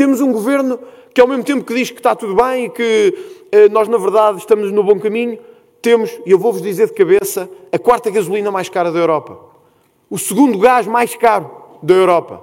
Temos 0.00 0.22
um 0.22 0.32
governo 0.32 0.78
que, 1.12 1.20
ao 1.20 1.28
mesmo 1.28 1.44
tempo 1.44 1.62
que 1.62 1.74
diz 1.74 1.90
que 1.90 1.98
está 1.98 2.16
tudo 2.16 2.34
bem 2.34 2.64
e 2.64 2.70
que 2.70 3.14
eh, 3.52 3.68
nós, 3.68 3.86
na 3.86 3.98
verdade, 3.98 4.38
estamos 4.38 4.72
no 4.72 4.82
bom 4.82 4.98
caminho, 4.98 5.38
temos, 5.82 6.10
e 6.24 6.30
eu 6.30 6.38
vou-vos 6.38 6.62
dizer 6.62 6.86
de 6.86 6.94
cabeça, 6.94 7.46
a 7.70 7.78
quarta 7.78 8.08
gasolina 8.08 8.50
mais 8.50 8.70
cara 8.70 8.90
da 8.90 8.98
Europa. 8.98 9.38
O 10.08 10.18
segundo 10.18 10.58
gás 10.58 10.86
mais 10.86 11.14
caro 11.14 11.50
da 11.82 11.92
Europa. 11.92 12.42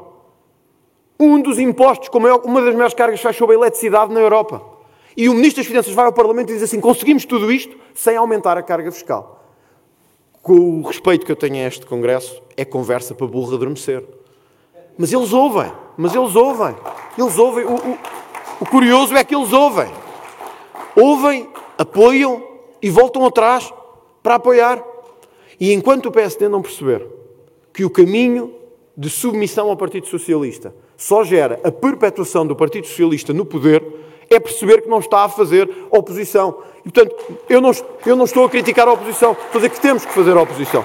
Um 1.19 1.41
dos 1.41 1.57
impostos, 1.57 2.09
como 2.09 2.27
é 2.27 2.35
uma 2.35 2.61
das 2.61 2.75
maiores 2.75 2.93
cargas 2.93 3.19
faz 3.19 3.35
sobre 3.35 3.55
a 3.55 3.57
eletricidade 3.57 4.13
na 4.13 4.19
Europa. 4.19 4.61
E 5.17 5.27
o 5.27 5.33
Ministro 5.33 5.63
das 5.63 5.67
Finanças 5.67 5.95
vai 5.95 6.05
ao 6.05 6.13
Parlamento 6.13 6.51
e 6.51 6.53
diz 6.53 6.61
assim: 6.61 6.79
conseguimos 6.79 7.25
tudo 7.25 7.51
isto 7.51 7.75
sem 7.95 8.15
aumentar 8.17 8.55
a 8.55 8.61
carga 8.61 8.91
fiscal. 8.91 9.51
Com 10.43 10.81
o 10.81 10.83
respeito 10.83 11.25
que 11.25 11.31
eu 11.31 11.35
tenho 11.35 11.55
a 11.55 11.67
este 11.67 11.87
Congresso, 11.87 12.39
é 12.55 12.63
conversa 12.63 13.15
para 13.15 13.25
burro 13.25 13.55
adormecer. 13.55 14.03
Mas 14.97 15.13
eles 15.13 15.31
ouvem, 15.31 15.71
mas 15.95 16.15
eles 16.15 16.35
ouvem. 16.35 16.75
Eles 17.17 17.37
ouvem. 17.37 17.65
O, 17.65 17.75
o, 17.75 17.97
o 18.61 18.65
curioso 18.65 19.15
é 19.15 19.23
que 19.23 19.35
eles 19.35 19.53
ouvem. 19.53 19.87
Ouvem, 20.95 21.47
apoiam 21.77 22.41
e 22.81 22.89
voltam 22.89 23.25
atrás 23.25 23.71
para 24.23 24.35
apoiar. 24.35 24.83
E 25.59 25.73
enquanto 25.73 26.07
o 26.07 26.11
PSD 26.11 26.47
não 26.47 26.61
perceber 26.61 27.05
que 27.73 27.85
o 27.85 27.89
caminho 27.89 28.53
de 28.95 29.09
submissão 29.09 29.69
ao 29.69 29.77
Partido 29.77 30.07
Socialista 30.07 30.73
só 30.97 31.23
gera 31.23 31.59
a 31.63 31.71
perpetuação 31.71 32.45
do 32.45 32.55
Partido 32.55 32.87
Socialista 32.87 33.31
no 33.31 33.45
poder, 33.45 33.83
é 34.29 34.39
perceber 34.39 34.81
que 34.81 34.89
não 34.89 34.99
está 34.99 35.23
a 35.23 35.29
fazer 35.29 35.69
oposição. 35.91 36.57
E, 36.83 36.91
portanto, 36.91 37.15
eu 37.47 37.61
não, 37.61 37.71
eu 38.05 38.15
não 38.15 38.25
estou 38.25 38.43
a 38.45 38.49
criticar 38.49 38.87
a 38.87 38.93
oposição, 38.93 39.33
estou 39.33 39.49
a 39.53 39.55
dizer 39.57 39.69
que 39.69 39.79
temos 39.79 40.05
que 40.05 40.11
fazer 40.11 40.35
a 40.35 40.41
oposição. 40.41 40.83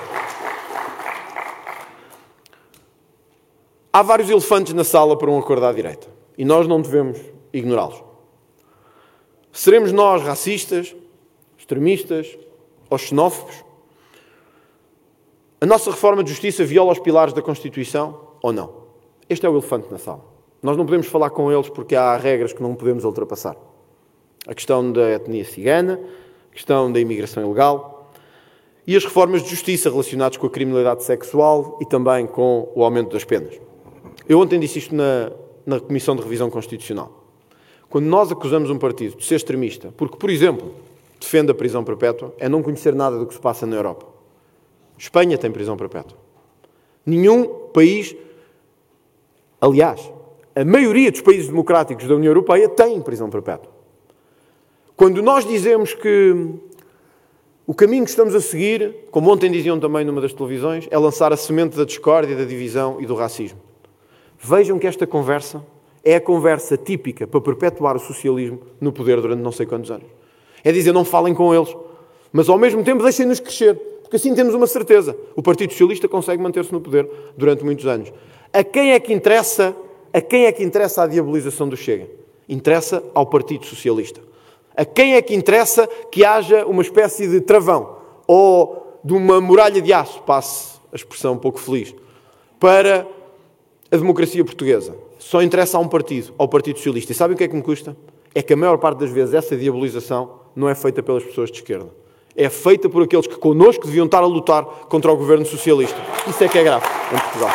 Há 3.95 4.01
vários 4.01 4.31
elefantes 4.31 4.73
na 4.73 4.85
sala 4.85 5.19
para 5.19 5.31
um 5.31 5.39
acordo 5.39 5.67
à 5.67 5.73
direita. 5.73 6.09
E 6.39 6.47
nós 6.47 6.67
não 6.67 6.81
devemos 6.81 7.21
ignorá-los. 7.53 8.03
Seremos 9.53 9.93
nós 9.93 10.23
racistas, 10.23 10.97
extremistas 11.59 12.39
ou 12.89 12.97
xenófobos? 12.97 13.63
A 15.61 15.67
nossa 15.67 15.91
reforma 15.91 16.25
de 16.25 16.31
justiça 16.31 16.65
viola 16.65 16.93
os 16.93 16.99
pilares 17.01 17.35
da 17.35 17.43
Constituição 17.43 18.19
ou 18.43 18.51
não? 18.51 18.73
Este 19.29 19.45
é 19.45 19.49
o 19.51 19.53
elefante 19.53 19.89
na 19.91 19.99
sala. 19.99 20.25
Nós 20.63 20.75
não 20.75 20.87
podemos 20.87 21.07
falar 21.07 21.29
com 21.29 21.53
eles 21.53 21.69
porque 21.69 21.95
há 21.95 22.17
regras 22.17 22.55
que 22.55 22.63
não 22.63 22.75
podemos 22.75 23.05
ultrapassar. 23.05 23.57
A 24.47 24.55
questão 24.55 24.91
da 24.91 25.11
etnia 25.11 25.45
cigana, 25.45 26.01
a 26.51 26.55
questão 26.55 26.91
da 26.91 26.99
imigração 26.99 27.45
ilegal 27.45 28.11
e 28.87 28.97
as 28.97 29.05
reformas 29.05 29.43
de 29.43 29.51
justiça 29.51 29.91
relacionadas 29.91 30.39
com 30.39 30.47
a 30.47 30.51
criminalidade 30.51 31.05
sexual 31.05 31.79
e 31.79 31.85
também 31.85 32.27
com 32.27 32.73
o 32.75 32.83
aumento 32.83 33.13
das 33.13 33.23
penas. 33.23 33.61
Eu 34.29 34.39
ontem 34.39 34.59
disse 34.59 34.79
isto 34.79 34.95
na, 34.95 35.33
na 35.65 35.81
Comissão 35.81 36.15
de 36.17 36.23
Revisão 36.23 36.51
Constitucional. 36.51 37.23
Quando 37.89 38.07
nós 38.07 38.33
acusamos 38.33 38.71
um 38.71 38.79
partido 38.79 39.17
de 39.17 39.25
ser 39.25 39.37
extremista, 39.37 39.93
porque, 39.97 40.17
por 40.17 40.31
exemplo, 40.31 40.75
defende 41.21 41.51
a 41.51 41.55
prisão 41.55 41.85
perpétua 41.85 42.35
é 42.39 42.49
não 42.49 42.63
conhecer 42.63 42.95
nada 42.95 43.19
do 43.19 43.27
que 43.27 43.35
se 43.35 43.41
passa 43.41 43.67
na 43.67 43.77
Europa. 43.77 44.07
Espanha 44.99 45.37
tem 45.37 45.51
prisão 45.51 45.77
perpétua. 45.77 46.17
Nenhum 47.05 47.47
país, 47.73 48.15
aliás, 49.61 50.13
a 50.55 50.65
maioria 50.65 51.11
dos 51.11 51.21
países 51.21 51.49
democráticos 51.49 52.07
da 52.07 52.15
União 52.15 52.31
Europeia 52.31 52.69
tem 52.69 53.01
prisão 53.01 53.29
perpétua. 53.29 53.71
Quando 54.97 55.23
nós 55.23 55.47
dizemos 55.47 55.95
que 55.95 56.35
o 57.67 57.75
caminho 57.75 58.05
que 58.05 58.11
estamos 58.11 58.35
a 58.35 58.41
seguir, 58.41 59.07
como 59.11 59.31
ontem 59.31 59.51
diziam 59.51 59.79
também 59.81 60.05
numa 60.05 60.21
das 60.21 60.33
televisões, 60.33 60.87
é 60.91 60.99
lançar 60.99 61.33
a 61.33 61.37
semente 61.37 61.77
da 61.77 61.85
discórdia, 61.85 62.37
da 62.37 62.45
divisão 62.45 63.01
e 63.01 63.07
do 63.07 63.15
racismo. 63.15 63.59
Vejam 64.45 64.77
que 64.77 64.89
esta 64.89 65.07
conversa 65.07 65.65
é 66.05 66.17
a 66.17 66.21
conversa 66.21 66.77
típica 66.77 67.29
para 67.29 67.41
perpetuar 67.41 67.95
o 67.95 68.01
socialismo 68.01 68.61
no 68.81 68.93
poder 68.93 69.21
durante 69.21 69.41
não 69.41 69.53
sei 69.53 69.67
quantos 69.67 69.89
anos. 69.89 70.09
É 70.65 70.73
dizer, 70.73 70.93
não 70.93 71.05
falem 71.05 71.33
com 71.33 71.55
eles, 71.55 71.73
mas 72.33 72.49
ao 72.49 72.59
mesmo 72.59 72.83
tempo 72.83 73.05
deixem-nos 73.05 73.39
crescer, 73.39 73.77
porque 74.03 74.17
assim 74.17 74.35
temos 74.35 74.53
uma 74.53 74.67
certeza. 74.67 75.17
O 75.37 75.43
Partido 75.43 75.71
Socialista 75.71 76.09
consegue 76.09 76.43
manter-se 76.43 76.73
no 76.73 76.81
poder 76.81 77.09
durante 77.37 77.65
muitos 77.65 77.87
anos. 77.87 78.13
A 78.53 78.65
quem 78.65 78.93
é 78.93 78.99
que 78.99 79.13
interessa, 79.13 79.77
a 80.13 80.21
quem 80.21 80.47
é 80.47 80.51
que 80.51 80.65
interessa 80.65 81.05
a 81.05 81.07
diabolização 81.07 81.69
do 81.69 81.77
Chega? 81.77 82.09
Interessa 82.49 83.01
ao 83.15 83.27
Partido 83.27 83.65
Socialista. 83.65 84.21
A 84.77 84.85
quem 84.85 85.15
é 85.15 85.23
que 85.23 85.37
interessa 85.37 85.87
que 86.11 86.25
haja 86.25 86.67
uma 86.67 86.83
espécie 86.83 87.29
de 87.29 87.41
travão 87.41 87.97
ou 88.27 88.99
de 89.05 89.13
uma 89.13 89.41
muralha 89.41 89.81
de 89.81 89.93
aço, 89.93 90.21
passe 90.23 90.81
a 90.93 90.97
expressão 90.97 91.35
um 91.35 91.39
pouco 91.39 91.61
feliz, 91.61 91.95
para 92.59 93.07
a 93.93 93.97
democracia 93.99 94.43
portuguesa? 94.43 94.97
Só 95.19 95.43
interessa 95.43 95.77
a 95.77 95.81
um 95.81 95.87
partido, 95.87 96.33
ao 96.39 96.49
Partido 96.49 96.79
Socialista. 96.79 97.13
E 97.13 97.15
sabem 97.15 97.35
o 97.35 97.39
que 97.39 97.45
é 97.45 97.49
que 97.49 97.55
me 97.55 97.63
custa? 97.63 97.95
É 98.35 98.41
que 98.41 98.55
a 98.55 98.57
maior 98.57 98.79
parte 98.79 99.01
das 99.01 99.11
vezes 99.11 99.35
essa 99.35 99.55
diabolização 99.55 100.41
não 100.57 100.67
é 100.67 100.75
feita 100.75 101.03
pelas 101.03 101.23
pessoas 101.23 101.51
de 101.51 101.59
esquerda. 101.59 101.91
É 102.35 102.49
feita 102.49 102.89
por 102.89 103.03
aqueles 103.03 103.27
que 103.27 103.37
connosco 103.37 103.85
deviam 103.85 104.07
estar 104.07 104.23
a 104.23 104.27
lutar 104.27 104.65
contra 104.65 105.13
o 105.13 105.17
governo 105.17 105.45
socialista. 105.45 106.01
Isso 106.27 106.43
é 106.43 106.49
que 106.49 106.59
é 106.59 106.65
grave 106.65 106.87
em 106.87 107.19
Portugal. 107.19 107.51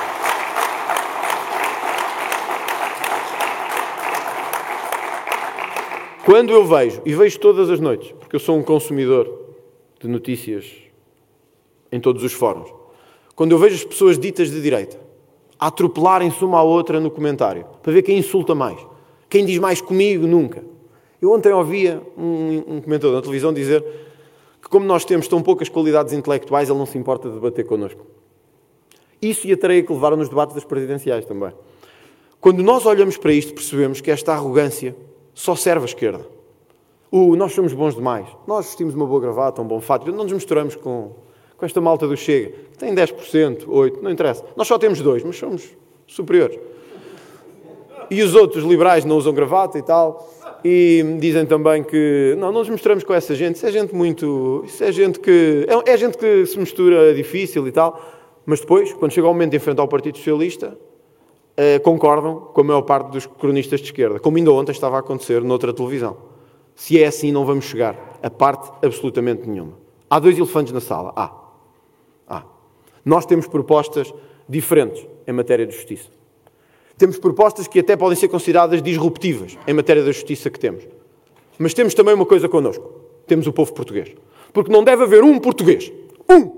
Quando 6.24 6.51
eu 6.51 6.65
vejo, 6.65 7.01
e 7.03 7.15
vejo 7.15 7.39
todas 7.39 7.67
as 7.67 7.79
noites, 7.79 8.12
porque 8.20 8.36
eu 8.36 8.39
sou 8.39 8.56
um 8.56 8.62
consumidor 8.62 9.27
de 10.00 10.08
notícias 10.08 10.72
em 11.91 12.00
todos 12.00 12.24
os 12.24 12.34
fóruns, 12.34 12.70
quando 13.34 13.53
eu 13.53 13.58
vejo 13.58 13.75
as 13.75 13.84
pessoas 13.84 14.20
ditas 14.20 14.51
de 14.51 14.62
direita 14.62 15.07
a 15.60 15.68
atropelarem-se 15.68 16.44
uma 16.44 16.60
à 16.60 16.64
outra 16.64 17.00
no 17.00 17.10
comentário, 17.10 17.66
para 17.82 17.92
ver 17.92 18.02
quem 18.02 18.18
insulta 18.18 18.54
mais, 18.54 18.80
quem 19.30 19.46
diz 19.46 19.58
mais 19.60 19.82
comigo, 19.82 20.28
nunca. 20.28 20.64
Eu 21.22 21.32
ontem 21.32 21.52
ouvia 21.52 22.02
um, 22.18 22.76
um 22.76 22.82
comentador 22.82 23.16
na 23.16 23.22
televisão 23.22 23.52
dizer 23.52 23.84
que, 24.62 24.70
como 24.70 24.86
nós 24.86 25.04
temos 25.04 25.28
tão 25.28 25.42
poucas 25.42 25.68
qualidades 25.68 26.14
intelectuais, 26.14 26.70
ele 26.70 26.78
não 26.78 26.86
se 26.86 26.98
importa 26.98 27.28
de 27.28 27.36
debater 27.36 27.66
connosco. 27.66 28.06
Isso 29.22 29.48
e 29.48 29.54
a 29.54 29.58
tarefa 29.58 29.88
que 29.88 29.94
levaram 29.94 30.16
nos 30.16 30.30
debates 30.30 30.54
das 30.54 30.64
presidenciais 30.64 31.26
também. 31.26 31.52
Quando 32.40 32.62
nós 32.62 32.86
olhamos 32.86 33.18
para 33.18 33.34
isto, 33.34 33.54
percebemos 33.54 34.00
que 34.00 34.12
esta 34.12 34.34
arrogância 34.34 34.96
só 35.34 35.56
serve 35.56 35.84
à 35.84 35.86
esquerda. 35.86 36.26
O 37.10 37.36
nós 37.36 37.54
somos 37.54 37.74
bons 37.74 37.96
demais. 37.96 38.28
Nós 38.46 38.68
vestimos 38.68 38.94
uma 38.94 39.08
boa 39.08 39.20
gravata, 39.20 39.62
um 39.62 39.68
bom 39.68 39.82
fato. 39.82 40.12
Não 40.12 40.24
nos 40.24 40.34
misturamos 40.34 40.76
com, 40.76 41.16
com 41.58 41.66
esta 41.66 41.82
malta 41.82 42.08
do 42.08 42.16
Chega, 42.16 42.52
que 42.72 42.78
tem 42.78 42.94
10%, 42.94 43.66
8%, 43.66 44.02
não 44.02 44.12
interessa. 44.12 44.46
Nós 44.56 44.68
só 44.68 44.78
temos 44.78 45.02
dois, 45.02 45.24
mas 45.24 45.36
somos 45.36 45.76
superiores. 46.06 46.58
E 48.10 48.22
os 48.22 48.36
outros 48.36 48.64
liberais 48.64 49.04
não 49.04 49.18
usam 49.18 49.34
gravata 49.34 49.78
e 49.78 49.82
tal. 49.82 50.34
E 50.64 51.04
dizem 51.20 51.46
também 51.46 51.84
que 51.84 52.36
não, 52.38 52.52
não 52.52 52.60
nos 52.60 52.70
misturamos 52.70 53.04
com 53.04 53.14
essa 53.14 53.36
gente. 53.36 53.56
Isso 53.56 53.66
é 53.66 53.72
gente 53.72 53.94
muito. 53.94 54.64
Isso 54.66 54.84
é 54.84 54.92
gente 54.92 55.20
que. 55.20 55.68
É, 55.68 55.94
é 55.94 55.98
gente 55.98 56.18
que 56.18 56.46
se 56.46 56.58
mistura 56.58 57.14
difícil 57.14 57.68
e 57.68 57.72
tal. 57.72 58.00
Mas 58.46 58.62
depois, 58.62 58.94
quando 58.94 59.12
chega 59.12 59.28
o 59.28 59.34
momento 59.34 59.52
de 59.52 59.58
enfrentar 59.58 59.84
o 59.84 59.88
Partido 59.88 60.18
Socialista, 60.18 60.78
eh, 61.58 61.80
concordam 61.80 62.40
com 62.54 62.62
a 62.62 62.64
maior 62.64 62.82
parte 62.84 63.12
dos 63.12 63.26
cronistas 63.26 63.82
de 63.82 63.88
esquerda, 63.88 64.20
como 64.20 64.38
ainda 64.38 64.52
ontem 64.52 64.72
estava 64.72 64.96
a 64.96 65.00
acontecer 65.00 65.42
noutra 65.44 65.74
televisão. 65.74 66.16
Se 66.74 67.02
é 67.02 67.08
assim, 67.08 67.32
não 67.32 67.46
vamos 67.46 67.66
chegar 67.66 68.20
a 68.24 68.30
parte 68.30 68.72
absolutamente 68.86 69.50
nenhuma. 69.50 69.74
Há 70.10 70.20
dois 70.20 70.38
elefantes 70.38 70.72
na 70.72 70.80
sala. 70.80 71.12
Há. 71.16 71.24
Há. 71.26 71.47
Nós 73.08 73.26
temos 73.26 73.48
propostas 73.48 74.14
diferentes 74.50 75.08
em 75.26 75.32
matéria 75.32 75.66
de 75.66 75.74
justiça. 75.74 76.10
Temos 76.98 77.18
propostas 77.18 77.66
que 77.66 77.80
até 77.80 77.96
podem 77.96 78.18
ser 78.18 78.28
consideradas 78.28 78.82
disruptivas 78.82 79.58
em 79.66 79.74
matéria 79.74 80.04
da 80.04 80.12
justiça 80.12 80.50
que 80.50 80.60
temos. 80.60 80.84
Mas 81.58 81.74
temos 81.74 81.94
também 81.94 82.14
uma 82.14 82.26
coisa 82.26 82.50
connosco. 82.50 82.84
Temos 83.26 83.48
o 83.48 83.54
povo 83.54 83.72
português. 83.74 84.14
Porque 84.52 84.70
não 84.70 84.84
deve 84.84 85.04
haver 85.04 85.24
um 85.24 85.40
português, 85.40 85.90
um, 86.30 86.50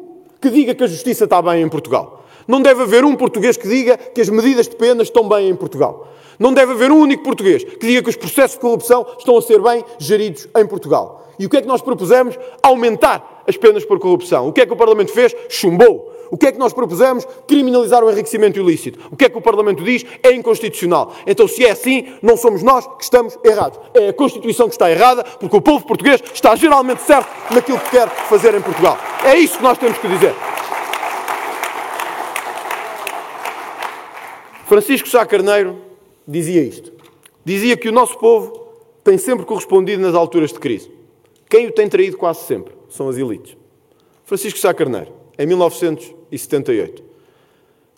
que 0.42 0.50
diga 0.50 0.74
que 0.74 0.84
a 0.84 0.88
justiça 0.88 1.26
está 1.26 1.40
bem 1.40 1.62
em 1.62 1.70
Portugal. 1.70 2.26
Não 2.48 2.64
deve 2.64 2.82
haver 2.82 3.06
um 3.06 3.16
português 3.16 3.56
que 3.56 3.68
diga 3.68 3.96
que 3.96 4.20
as 4.20 4.30
medidas 4.30 4.68
de 4.68 4.76
penas 4.76 5.04
estão 5.04 5.30
bem 5.30 5.50
em 5.50 5.56
Portugal. 5.56 6.12
Não 6.40 6.52
deve 6.52 6.72
haver 6.72 6.92
um 6.92 7.00
único 7.00 7.24
português 7.24 7.64
que 7.64 7.86
diga 7.86 8.02
que 8.02 8.10
os 8.10 8.16
processos 8.16 8.56
de 8.56 8.62
corrupção 8.62 9.06
estão 9.20 9.38
a 9.38 9.42
ser 9.44 9.62
bem 9.62 9.86
geridos 10.00 10.48
em 10.58 10.66
Portugal. 10.66 11.28
E 11.38 11.46
o 11.46 11.50
que 11.50 11.58
é 11.58 11.62
que 11.62 11.68
nós 11.68 11.84
propusemos? 11.84 12.40
Aumentar 12.64 13.44
as 13.48 13.56
penas 13.56 13.86
por 13.86 14.00
corrupção. 14.00 14.48
O 14.48 14.52
que 14.52 14.62
é 14.62 14.66
que 14.66 14.74
o 14.74 14.76
Parlamento 14.76 15.12
fez? 15.12 15.36
Chumbou. 15.48 16.09
O 16.32 16.38
que 16.38 16.48
é 16.48 16.52
que 16.52 16.60
nós 16.60 16.74
propusemos? 16.74 17.26
Criminalizar 17.48 18.04
o 18.04 18.12
enriquecimento 18.12 18.60
ilícito. 18.60 19.00
O 19.12 19.16
que 19.16 19.26
é 19.26 19.30
que 19.30 19.38
o 19.38 19.42
Parlamento 19.42 19.84
diz? 19.84 20.06
É 20.22 20.32
inconstitucional. 20.32 21.14
Então, 21.26 21.48
se 21.48 21.66
é 21.66 21.72
assim, 21.72 22.08
não 22.22 22.38
somos 22.38 22.62
nós 22.62 22.86
que 22.86 23.04
estamos 23.04 23.38
errados. 23.44 23.80
É 23.94 24.10
a 24.10 24.14
Constituição 24.14 24.68
que 24.68 24.74
está 24.74 24.90
errada, 24.92 25.24
porque 25.24 25.56
o 25.56 25.62
povo 25.62 25.86
português 25.86 26.22
está 26.34 26.56
geralmente 26.56 27.02
certo 27.02 27.30
naquilo 27.54 27.80
que 27.80 27.92
quer 27.92 28.08
fazer 28.10 28.54
em 28.54 28.62
Portugal. 28.62 28.98
É 29.24 29.38
isso 29.38 29.58
que 29.58 29.64
nós 29.64 29.78
temos 29.78 29.98
que 29.98 30.08
dizer. 30.08 30.36
Francisco 34.66 35.10
Sá 35.10 35.26
Carneiro 35.26 35.82
dizia 36.28 36.62
isto. 36.62 36.94
Dizia 37.44 37.76
que 37.76 37.90
o 37.90 37.92
nosso 37.92 38.18
povo 38.20 38.70
tem 39.04 39.18
sempre 39.18 39.44
correspondido 39.44 40.02
nas 40.04 40.14
alturas 40.14 40.54
de 40.54 40.60
crise. 40.60 40.92
Quem 41.50 41.66
o 41.66 41.72
tem 41.72 41.90
traído 41.90 42.18
quase 42.18 42.42
sempre 42.42 42.76
são 42.88 43.10
as 43.10 43.18
elites. 43.18 43.58
Francisco 44.24 44.60
Sá 44.60 44.72
Carneiro, 44.72 45.12
em 45.40 45.48
1978. 45.48 47.04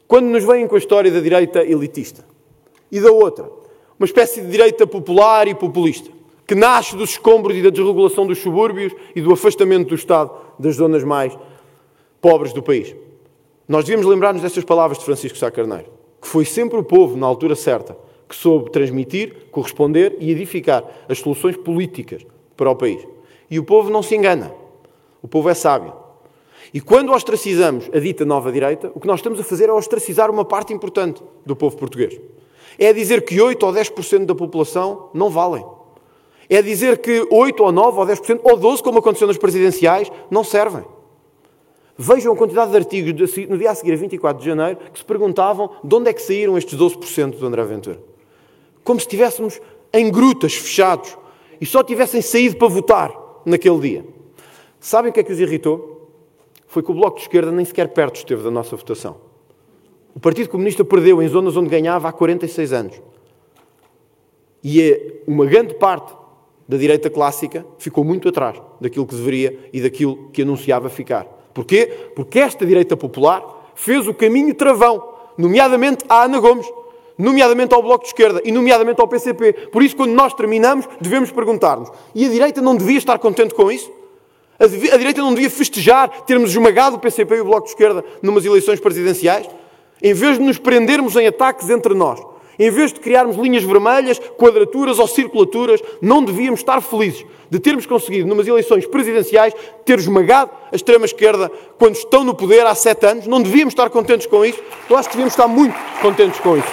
Quando 0.07 0.27
nos 0.27 0.45
vêm 0.45 0.67
com 0.67 0.75
a 0.75 0.77
história 0.77 1.11
da 1.11 1.19
direita 1.19 1.63
elitista 1.63 2.23
e 2.91 3.01
da 3.01 3.11
outra, 3.11 3.49
uma 3.99 4.05
espécie 4.05 4.41
de 4.41 4.49
direita 4.49 4.87
popular 4.87 5.47
e 5.47 5.55
populista, 5.55 6.09
que 6.47 6.55
nasce 6.55 6.95
dos 6.95 7.09
escombros 7.11 7.57
e 7.57 7.61
da 7.61 7.69
desregulação 7.69 8.25
dos 8.25 8.37
subúrbios 8.39 8.93
e 9.15 9.21
do 9.21 9.33
afastamento 9.33 9.89
do 9.89 9.95
Estado 9.95 10.31
das 10.59 10.75
zonas 10.75 11.03
mais 11.03 11.37
pobres 12.21 12.53
do 12.53 12.63
país. 12.63 12.95
Nós 13.67 13.83
devíamos 13.83 14.05
lembrar-nos 14.05 14.41
destas 14.41 14.63
palavras 14.63 14.99
de 14.99 15.05
Francisco 15.05 15.37
Sá 15.37 15.49
Carneiro 15.49 15.99
que 16.21 16.27
foi 16.27 16.45
sempre 16.45 16.77
o 16.77 16.83
povo, 16.83 17.17
na 17.17 17.25
altura 17.25 17.55
certa, 17.55 17.97
que 18.29 18.35
soube 18.35 18.71
transmitir, 18.71 19.47
corresponder 19.51 20.15
e 20.19 20.29
edificar 20.29 20.83
as 21.09 21.17
soluções 21.17 21.57
políticas 21.57 22.25
para 22.55 22.69
o 22.69 22.75
país. 22.75 23.05
E 23.49 23.57
o 23.57 23.63
povo 23.63 23.89
não 23.89 24.03
se 24.03 24.15
engana. 24.15 24.53
O 25.21 25.27
povo 25.27 25.49
é 25.49 25.53
sábio. 25.53 25.93
E 26.73 26.79
quando 26.79 27.11
ostracizamos 27.11 27.89
a 27.93 27.99
dita 27.99 28.23
nova 28.23 28.51
direita, 28.51 28.91
o 28.95 28.99
que 28.99 29.07
nós 29.07 29.19
estamos 29.19 29.39
a 29.39 29.43
fazer 29.43 29.67
é 29.67 29.73
ostracizar 29.73 30.31
uma 30.31 30.45
parte 30.45 30.73
importante 30.73 31.21
do 31.45 31.55
povo 31.55 31.75
português. 31.75 32.19
É 32.79 32.93
dizer 32.93 33.25
que 33.25 33.41
8 33.41 33.65
ou 33.65 33.73
10% 33.73 34.25
da 34.25 34.33
população 34.33 35.09
não 35.13 35.29
valem. 35.29 35.65
É 36.49 36.61
dizer 36.61 36.99
que 36.99 37.27
8 37.29 37.63
ou 37.63 37.71
9 37.71 37.99
ou 37.99 38.05
10% 38.05 38.39
ou 38.43 38.57
12%, 38.57 38.81
como 38.81 38.99
aconteceu 38.99 39.27
nas 39.27 39.37
presidenciais, 39.37 40.09
não 40.29 40.43
servem. 40.43 40.83
Vejam 41.97 42.33
a 42.33 42.35
quantidade 42.37 42.71
de 42.71 42.77
artigos 42.77 43.37
no 43.49 43.57
dia 43.57 43.71
a 43.71 43.75
seguir, 43.75 43.93
a 43.93 43.95
24 43.95 44.41
de 44.41 44.49
janeiro, 44.49 44.79
que 44.91 44.99
se 44.99 45.05
perguntavam 45.05 45.69
de 45.83 45.93
onde 45.93 46.09
é 46.09 46.13
que 46.13 46.21
saíram 46.21 46.57
estes 46.57 46.79
12% 46.79 47.37
do 47.37 47.45
André 47.45 47.63
Ventura. 47.65 48.01
Como 48.83 48.99
se 48.99 49.05
estivéssemos 49.05 49.61
em 49.93 50.09
grutas, 50.09 50.55
fechados, 50.55 51.17
e 51.59 51.65
só 51.65 51.83
tivessem 51.83 52.21
saído 52.21 52.55
para 52.55 52.69
votar 52.69 53.13
naquele 53.45 53.79
dia. 53.79 54.05
Sabem 54.79 55.11
o 55.11 55.13
que 55.13 55.19
é 55.19 55.23
que 55.23 55.31
os 55.31 55.39
irritou? 55.39 56.00
Foi 56.71 56.81
que 56.81 56.89
o 56.89 56.93
Bloco 56.93 57.17
de 57.17 57.23
Esquerda 57.23 57.51
nem 57.51 57.65
sequer 57.65 57.89
perto 57.89 58.15
esteve 58.15 58.43
da 58.43 58.49
nossa 58.49 58.77
votação. 58.77 59.17
O 60.15 60.21
Partido 60.21 60.47
Comunista 60.47 60.85
perdeu 60.85 61.21
em 61.21 61.27
zonas 61.27 61.57
onde 61.57 61.67
ganhava 61.67 62.07
há 62.07 62.13
46 62.13 62.71
anos. 62.71 63.01
E 64.63 64.81
é 64.81 65.21
uma 65.27 65.45
grande 65.45 65.73
parte 65.73 66.13
da 66.69 66.77
direita 66.77 67.09
clássica 67.09 67.65
ficou 67.77 68.05
muito 68.05 68.29
atrás 68.29 68.61
daquilo 68.79 69.05
que 69.05 69.13
deveria 69.13 69.59
e 69.73 69.81
daquilo 69.81 70.29
que 70.31 70.43
anunciava 70.43 70.87
ficar. 70.87 71.25
Porquê? 71.53 71.87
Porque 72.15 72.39
esta 72.39 72.65
direita 72.65 72.95
popular 72.95 73.43
fez 73.75 74.07
o 74.07 74.13
caminho 74.13 74.55
travão, 74.55 75.09
nomeadamente 75.37 76.05
à 76.07 76.23
Ana 76.23 76.39
Gomes, 76.39 76.71
nomeadamente 77.17 77.73
ao 77.75 77.83
Bloco 77.83 78.05
de 78.05 78.11
Esquerda 78.11 78.41
e 78.45 78.51
nomeadamente 78.53 79.01
ao 79.01 79.09
PCP. 79.09 79.67
Por 79.73 79.83
isso, 79.83 79.97
quando 79.97 80.11
nós 80.11 80.33
terminamos, 80.33 80.87
devemos 81.01 81.31
perguntar-nos: 81.31 81.91
e 82.15 82.25
a 82.25 82.29
direita 82.29 82.61
não 82.61 82.77
devia 82.77 82.97
estar 82.97 83.19
contente 83.19 83.53
com 83.53 83.69
isso? 83.69 83.91
A, 84.61 84.67
direita 84.67 85.21
não 85.21 85.33
devia 85.33 85.49
festejar 85.49 86.07
termos 86.21 86.51
esmagado 86.51 86.95
o 86.95 86.99
PCP 86.99 87.37
e 87.37 87.41
o 87.41 87.45
Bloco 87.45 87.63
de 87.63 87.69
Esquerda 87.71 88.05
numas 88.21 88.45
eleições 88.45 88.79
presidenciais? 88.79 89.49
Em 90.03 90.13
vez 90.13 90.37
de 90.37 90.43
nos 90.43 90.59
prendermos 90.59 91.15
em 91.15 91.25
ataques 91.25 91.67
entre 91.71 91.95
nós, 91.95 92.21
em 92.59 92.69
vez 92.69 92.93
de 92.93 92.99
criarmos 92.99 93.37
linhas 93.37 93.63
vermelhas, 93.63 94.19
quadraturas 94.37 94.99
ou 94.99 95.07
circulaturas, 95.07 95.81
não 95.99 96.23
devíamos 96.23 96.59
estar 96.59 96.79
felizes 96.79 97.25
de 97.49 97.59
termos 97.59 97.87
conseguido, 97.87 98.29
numas 98.29 98.47
eleições 98.47 98.85
presidenciais, 98.85 99.51
ter 99.83 99.97
esmagado 99.97 100.51
a 100.71 100.75
extrema-esquerda 100.75 101.51
quando 101.79 101.95
estão 101.95 102.23
no 102.23 102.35
poder 102.35 102.63
há 102.67 102.75
sete 102.75 103.07
anos. 103.07 103.25
Não 103.25 103.41
devíamos 103.41 103.71
estar 103.71 103.89
contentes 103.89 104.27
com 104.27 104.45
isso. 104.45 104.61
Eu 104.87 104.95
acho 104.95 105.09
que 105.09 105.15
devíamos 105.15 105.33
estar 105.33 105.47
muito 105.47 105.75
contentes 106.03 106.39
com 106.39 106.55
isso. 106.55 106.67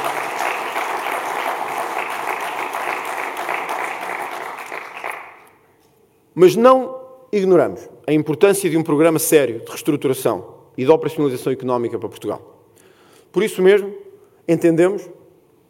Mas 6.34 6.54
não 6.54 6.97
ignoramos 7.32 7.88
a 8.06 8.12
importância 8.12 8.68
de 8.68 8.76
um 8.76 8.82
programa 8.82 9.18
sério 9.18 9.60
de 9.60 9.66
reestruturação 9.66 10.54
e 10.76 10.84
de 10.84 10.90
operacionalização 10.90 11.52
económica 11.52 11.98
para 11.98 12.08
Portugal. 12.08 12.64
Por 13.30 13.42
isso 13.42 13.62
mesmo, 13.62 13.92
entendemos 14.46 15.08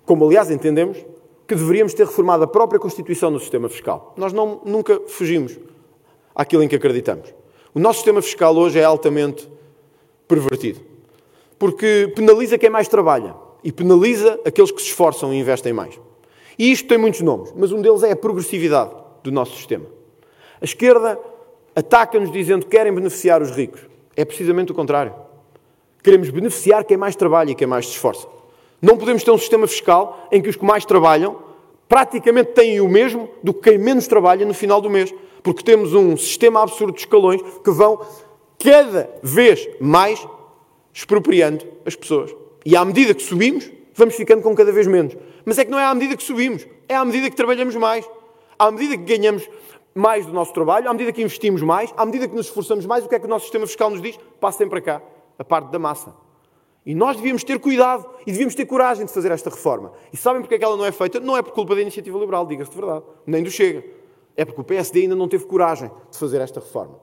como 0.08 0.24
aliás 0.24 0.50
entendemos, 0.50 0.96
que 1.46 1.54
deveríamos 1.54 1.92
ter 1.92 2.06
reformado 2.06 2.42
a 2.42 2.46
própria 2.46 2.80
Constituição 2.80 3.30
no 3.30 3.38
sistema 3.38 3.68
fiscal. 3.68 4.14
Nós 4.16 4.32
não, 4.32 4.62
nunca 4.64 4.98
fugimos 5.06 5.58
àquilo 6.34 6.62
em 6.62 6.68
que 6.68 6.76
acreditamos. 6.76 7.34
O 7.74 7.78
nosso 7.78 7.98
sistema 7.98 8.22
fiscal 8.22 8.56
hoje 8.56 8.78
é 8.78 8.84
altamente 8.84 9.46
pervertido, 10.26 10.80
porque 11.58 12.10
penaliza 12.16 12.56
quem 12.56 12.70
mais 12.70 12.88
trabalha 12.88 13.34
e 13.62 13.70
penaliza 13.70 14.40
aqueles 14.46 14.70
que 14.70 14.80
se 14.80 14.88
esforçam 14.88 15.32
e 15.34 15.38
investem 15.38 15.74
mais. 15.74 16.00
E 16.58 16.72
isto 16.72 16.88
tem 16.88 16.96
muitos 16.96 17.20
nomes, 17.20 17.52
mas 17.54 17.70
um 17.70 17.82
deles 17.82 18.02
é 18.02 18.12
a 18.12 18.16
progressividade 18.16 18.94
do 19.22 19.30
nosso 19.30 19.54
sistema. 19.56 19.84
A 20.58 20.64
esquerda 20.64 21.20
ataca-nos 21.78 22.32
dizendo 22.32 22.64
que 22.66 22.76
querem 22.76 22.92
beneficiar 22.92 23.40
os 23.40 23.52
ricos. 23.52 23.80
É 24.16 24.24
precisamente 24.24 24.72
o 24.72 24.74
contrário. 24.74 25.14
Queremos 26.02 26.28
beneficiar 26.28 26.82
quem 26.82 26.96
mais 26.96 27.14
trabalha 27.14 27.52
e 27.52 27.54
quem 27.54 27.68
mais 27.68 27.86
se 27.86 27.92
esforça. 27.92 28.26
Não 28.82 28.96
podemos 28.96 29.22
ter 29.22 29.30
um 29.30 29.38
sistema 29.38 29.64
fiscal 29.68 30.26
em 30.32 30.42
que 30.42 30.48
os 30.48 30.56
que 30.56 30.64
mais 30.64 30.84
trabalham 30.84 31.38
praticamente 31.88 32.50
têm 32.50 32.80
o 32.80 32.88
mesmo 32.88 33.28
do 33.44 33.54
que 33.54 33.70
quem 33.70 33.78
menos 33.78 34.08
trabalha 34.08 34.44
no 34.44 34.52
final 34.52 34.80
do 34.80 34.90
mês. 34.90 35.14
Porque 35.40 35.62
temos 35.62 35.94
um 35.94 36.16
sistema 36.16 36.62
absurdo 36.62 36.94
de 36.94 36.98
escalões 36.98 37.40
que 37.62 37.70
vão 37.70 38.04
cada 38.58 39.08
vez 39.22 39.68
mais 39.80 40.26
expropriando 40.92 41.64
as 41.86 41.94
pessoas. 41.94 42.34
E 42.66 42.76
à 42.76 42.84
medida 42.84 43.14
que 43.14 43.22
subimos, 43.22 43.70
vamos 43.94 44.16
ficando 44.16 44.42
com 44.42 44.52
cada 44.52 44.72
vez 44.72 44.88
menos. 44.88 45.16
Mas 45.44 45.58
é 45.58 45.64
que 45.64 45.70
não 45.70 45.78
é 45.78 45.84
à 45.84 45.94
medida 45.94 46.16
que 46.16 46.24
subimos, 46.24 46.66
é 46.88 46.96
à 46.96 47.04
medida 47.04 47.30
que 47.30 47.36
trabalhamos 47.36 47.76
mais. 47.76 48.04
À 48.58 48.68
medida 48.72 48.96
que 48.96 49.04
ganhamos 49.16 49.48
mais 49.94 50.26
do 50.26 50.32
nosso 50.32 50.52
trabalho, 50.52 50.88
à 50.88 50.92
medida 50.92 51.12
que 51.12 51.22
investimos 51.22 51.62
mais, 51.62 51.92
à 51.96 52.06
medida 52.06 52.28
que 52.28 52.34
nos 52.34 52.46
esforçamos 52.46 52.86
mais, 52.86 53.04
o 53.04 53.08
que 53.08 53.14
é 53.14 53.18
que 53.18 53.26
o 53.26 53.28
nosso 53.28 53.44
sistema 53.44 53.66
fiscal 53.66 53.90
nos 53.90 54.00
diz? 54.00 54.18
Passem 54.40 54.68
para 54.68 54.80
cá, 54.80 55.02
a 55.38 55.44
parte 55.44 55.70
da 55.70 55.78
massa. 55.78 56.14
E 56.86 56.94
nós 56.94 57.16
devíamos 57.16 57.44
ter 57.44 57.58
cuidado 57.58 58.08
e 58.26 58.32
devíamos 58.32 58.54
ter 58.54 58.64
coragem 58.64 59.04
de 59.04 59.12
fazer 59.12 59.30
esta 59.30 59.50
reforma. 59.50 59.92
E 60.12 60.16
sabem 60.16 60.40
porque 60.40 60.54
é 60.54 60.58
que 60.58 60.64
ela 60.64 60.76
não 60.76 60.86
é 60.86 60.92
feita? 60.92 61.20
Não 61.20 61.36
é 61.36 61.42
por 61.42 61.52
culpa 61.52 61.74
da 61.74 61.82
iniciativa 61.82 62.18
liberal, 62.18 62.46
diga-se 62.46 62.70
de 62.70 62.76
verdade, 62.76 63.04
nem 63.26 63.42
do 63.42 63.50
Chega. 63.50 63.84
É 64.36 64.44
porque 64.44 64.60
o 64.60 64.64
PSD 64.64 65.02
ainda 65.02 65.16
não 65.16 65.28
teve 65.28 65.44
coragem 65.44 65.90
de 66.10 66.16
fazer 66.16 66.40
esta 66.40 66.60
reforma. 66.60 66.98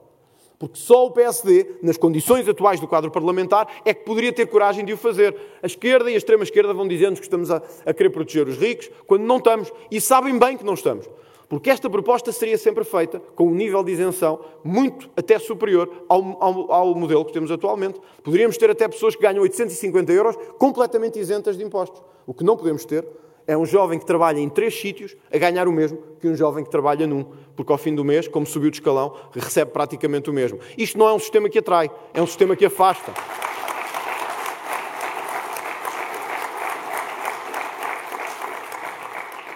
Porque 0.58 0.78
só 0.78 1.06
o 1.06 1.10
PSD, 1.10 1.76
nas 1.82 1.98
condições 1.98 2.48
atuais 2.48 2.80
do 2.80 2.88
quadro 2.88 3.10
parlamentar, 3.10 3.68
é 3.84 3.92
que 3.92 4.04
poderia 4.04 4.32
ter 4.32 4.46
coragem 4.46 4.84
de 4.84 4.92
o 4.94 4.96
fazer. 4.96 5.36
A 5.62 5.66
esquerda 5.66 6.10
e 6.10 6.14
a 6.14 6.16
extrema-esquerda 6.16 6.72
vão 6.72 6.88
dizendo 6.88 7.16
que 7.16 7.22
estamos 7.22 7.50
a, 7.50 7.62
a, 7.84 7.92
querer 7.92 8.08
proteger 8.08 8.48
os 8.48 8.56
ricos, 8.56 8.90
quando 9.06 9.22
não 9.22 9.36
estamos. 9.36 9.70
E 9.90 10.00
sabem 10.00 10.38
bem 10.38 10.56
que 10.56 10.64
não 10.64 10.74
estamos. 10.74 11.06
Porque 11.48 11.70
esta 11.70 11.88
proposta 11.88 12.32
seria 12.32 12.58
sempre 12.58 12.82
feita 12.82 13.20
com 13.34 13.46
um 13.46 13.54
nível 13.54 13.82
de 13.84 13.92
isenção 13.92 14.40
muito 14.64 15.08
até 15.16 15.38
superior 15.38 16.04
ao, 16.08 16.42
ao, 16.42 16.72
ao 16.72 16.94
modelo 16.94 17.24
que 17.24 17.32
temos 17.32 17.50
atualmente. 17.50 18.00
Poderíamos 18.22 18.56
ter 18.56 18.68
até 18.70 18.88
pessoas 18.88 19.14
que 19.14 19.22
ganham 19.22 19.42
850 19.42 20.12
euros 20.12 20.36
completamente 20.58 21.18
isentas 21.18 21.56
de 21.56 21.64
impostos. 21.64 22.02
O 22.26 22.34
que 22.34 22.42
não 22.42 22.56
podemos 22.56 22.84
ter 22.84 23.06
é 23.46 23.56
um 23.56 23.64
jovem 23.64 23.98
que 23.98 24.04
trabalha 24.04 24.40
em 24.40 24.48
três 24.48 24.74
sítios 24.74 25.16
a 25.32 25.38
ganhar 25.38 25.68
o 25.68 25.72
mesmo 25.72 25.98
que 26.20 26.26
um 26.26 26.34
jovem 26.34 26.64
que 26.64 26.70
trabalha 26.70 27.06
num, 27.06 27.24
porque 27.54 27.70
ao 27.70 27.78
fim 27.78 27.94
do 27.94 28.04
mês, 28.04 28.26
como 28.26 28.44
subiu 28.44 28.70
de 28.70 28.78
escalão, 28.78 29.14
recebe 29.32 29.70
praticamente 29.70 30.28
o 30.28 30.32
mesmo. 30.32 30.58
Isto 30.76 30.98
não 30.98 31.06
é 31.06 31.12
um 31.12 31.18
sistema 31.20 31.48
que 31.48 31.60
atrai, 31.60 31.88
é 32.12 32.20
um 32.20 32.26
sistema 32.26 32.56
que 32.56 32.64
afasta. 32.64 33.14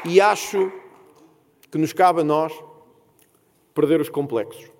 E 0.04 0.20
acho 0.20 0.72
que 1.70 1.78
nos 1.78 1.92
cabe 1.92 2.20
a 2.20 2.24
nós 2.24 2.52
perder 3.74 4.00
os 4.00 4.08
complexos. 4.08 4.70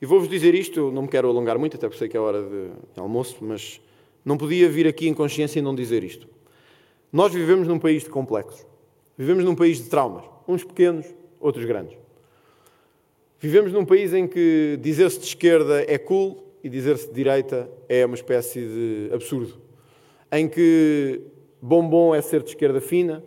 E 0.00 0.06
vou-vos 0.06 0.28
dizer 0.28 0.54
isto, 0.54 0.90
não 0.90 1.02
me 1.02 1.08
quero 1.08 1.28
alongar 1.28 1.58
muito, 1.58 1.76
até 1.76 1.86
porque 1.86 1.98
sei 1.98 2.08
que 2.08 2.16
é 2.16 2.20
hora 2.20 2.42
de 2.42 3.00
almoço, 3.00 3.36
mas 3.40 3.80
não 4.24 4.36
podia 4.36 4.68
vir 4.68 4.86
aqui 4.86 5.08
em 5.08 5.14
consciência 5.14 5.60
e 5.60 5.62
não 5.62 5.74
dizer 5.74 6.02
isto. 6.02 6.28
Nós 7.12 7.32
vivemos 7.32 7.68
num 7.68 7.78
país 7.78 8.02
de 8.02 8.10
complexos. 8.10 8.66
Vivemos 9.16 9.44
num 9.44 9.54
país 9.54 9.78
de 9.78 9.88
traumas. 9.88 10.24
Uns 10.48 10.64
pequenos, 10.64 11.06
outros 11.38 11.64
grandes. 11.64 11.96
Vivemos 13.38 13.72
num 13.72 13.84
país 13.84 14.14
em 14.14 14.26
que 14.26 14.78
dizer-se 14.80 15.18
de 15.18 15.26
esquerda 15.26 15.84
é 15.86 15.98
cool 15.98 16.42
e 16.64 16.68
dizer-se 16.68 17.08
de 17.08 17.14
direita 17.14 17.70
é 17.88 18.06
uma 18.06 18.14
espécie 18.14 18.60
de 18.60 19.10
absurdo. 19.12 19.60
Em 20.30 20.48
que 20.48 21.20
bombom 21.60 22.14
é 22.14 22.22
ser 22.22 22.42
de 22.42 22.50
esquerda 22.50 22.80
fina, 22.80 23.22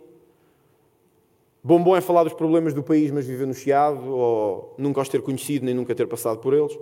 bombom 1.66 1.96
é 1.96 2.00
falar 2.00 2.22
dos 2.22 2.32
problemas 2.32 2.72
do 2.72 2.80
país, 2.80 3.10
mas 3.10 3.26
viver 3.26 3.44
no 3.44 3.52
chiado, 3.52 4.08
ou 4.08 4.72
nunca 4.78 5.00
os 5.00 5.08
ter 5.08 5.20
conhecido 5.20 5.66
nem 5.66 5.74
nunca 5.74 5.96
ter 5.96 6.06
passado 6.06 6.38
por 6.38 6.54
eles, 6.54 6.78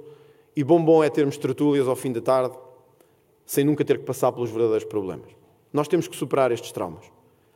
e 0.55 0.63
bombom 0.63 1.03
é 1.03 1.09
termos 1.09 1.39
tertúlias 1.39 1.89
ao 1.89 1.97
fim 1.97 2.13
da 2.13 2.21
tarde, 2.21 2.55
sem 3.47 3.65
nunca 3.65 3.83
ter 3.83 3.99
que 3.99 4.05
passar 4.05 4.31
pelos 4.31 4.51
verdadeiros 4.51 4.85
problemas. 4.85 5.31
Nós 5.73 5.89
temos 5.89 6.07
que 6.07 6.15
superar 6.15 6.53
estes 6.53 6.71
traumas. 6.71 7.11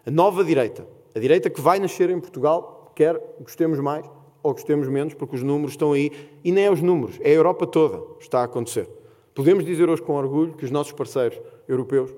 A 0.07 0.11
nova 0.11 0.43
direita, 0.43 0.89
a 1.15 1.19
direita 1.19 1.51
que 1.51 1.61
vai 1.61 1.79
nascer 1.79 2.09
em 2.09 2.19
Portugal, 2.19 2.93
quer 2.95 3.21
gostemos 3.41 3.79
mais 3.79 4.07
ou 4.43 4.53
gostemos 4.53 4.89
menos, 4.89 5.13
porque 5.13 5.37
os 5.37 5.43
números 5.43 5.73
estão 5.73 5.93
aí, 5.93 6.11
e 6.43 6.51
nem 6.51 6.65
é 6.65 6.71
os 6.71 6.81
números, 6.81 7.19
é 7.21 7.29
a 7.29 7.35
Europa 7.35 7.67
toda 7.67 8.03
está 8.21 8.41
a 8.41 8.45
acontecer. 8.45 8.89
Podemos 9.35 9.67
dizer 9.67 9.91
hoje 9.91 10.01
com 10.01 10.15
orgulho 10.15 10.55
que 10.55 10.65
os 10.65 10.71
nossos 10.71 10.93
parceiros 10.93 11.39
europeus, 11.69 12.15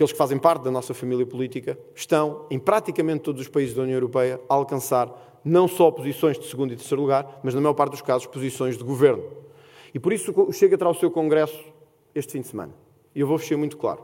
aqueles 0.00 0.12
que 0.12 0.18
fazem 0.18 0.38
parte 0.38 0.62
da 0.62 0.70
nossa 0.70 0.94
família 0.94 1.26
política, 1.26 1.78
estão 1.94 2.46
em 2.50 2.58
praticamente 2.58 3.20
todos 3.20 3.42
os 3.42 3.48
países 3.48 3.74
da 3.74 3.82
União 3.82 3.96
Europeia 3.96 4.40
a 4.48 4.54
alcançar 4.54 5.40
não 5.44 5.68
só 5.68 5.90
posições 5.90 6.38
de 6.38 6.46
segundo 6.46 6.72
e 6.72 6.76
terceiro 6.76 7.02
lugar, 7.02 7.38
mas 7.42 7.54
na 7.54 7.60
maior 7.60 7.74
parte 7.74 7.90
dos 7.90 8.00
casos 8.00 8.26
posições 8.26 8.78
de 8.78 8.82
governo. 8.82 9.22
E 9.92 9.98
por 9.98 10.10
isso 10.14 10.32
chega 10.52 10.82
a 10.82 10.88
o 10.88 10.94
seu 10.94 11.10
congresso 11.10 11.62
este 12.14 12.32
fim 12.32 12.40
de 12.40 12.46
semana. 12.46 12.72
E 13.14 13.20
eu 13.20 13.26
vou 13.26 13.36
fechar 13.36 13.58
muito 13.58 13.76
claro. 13.76 14.02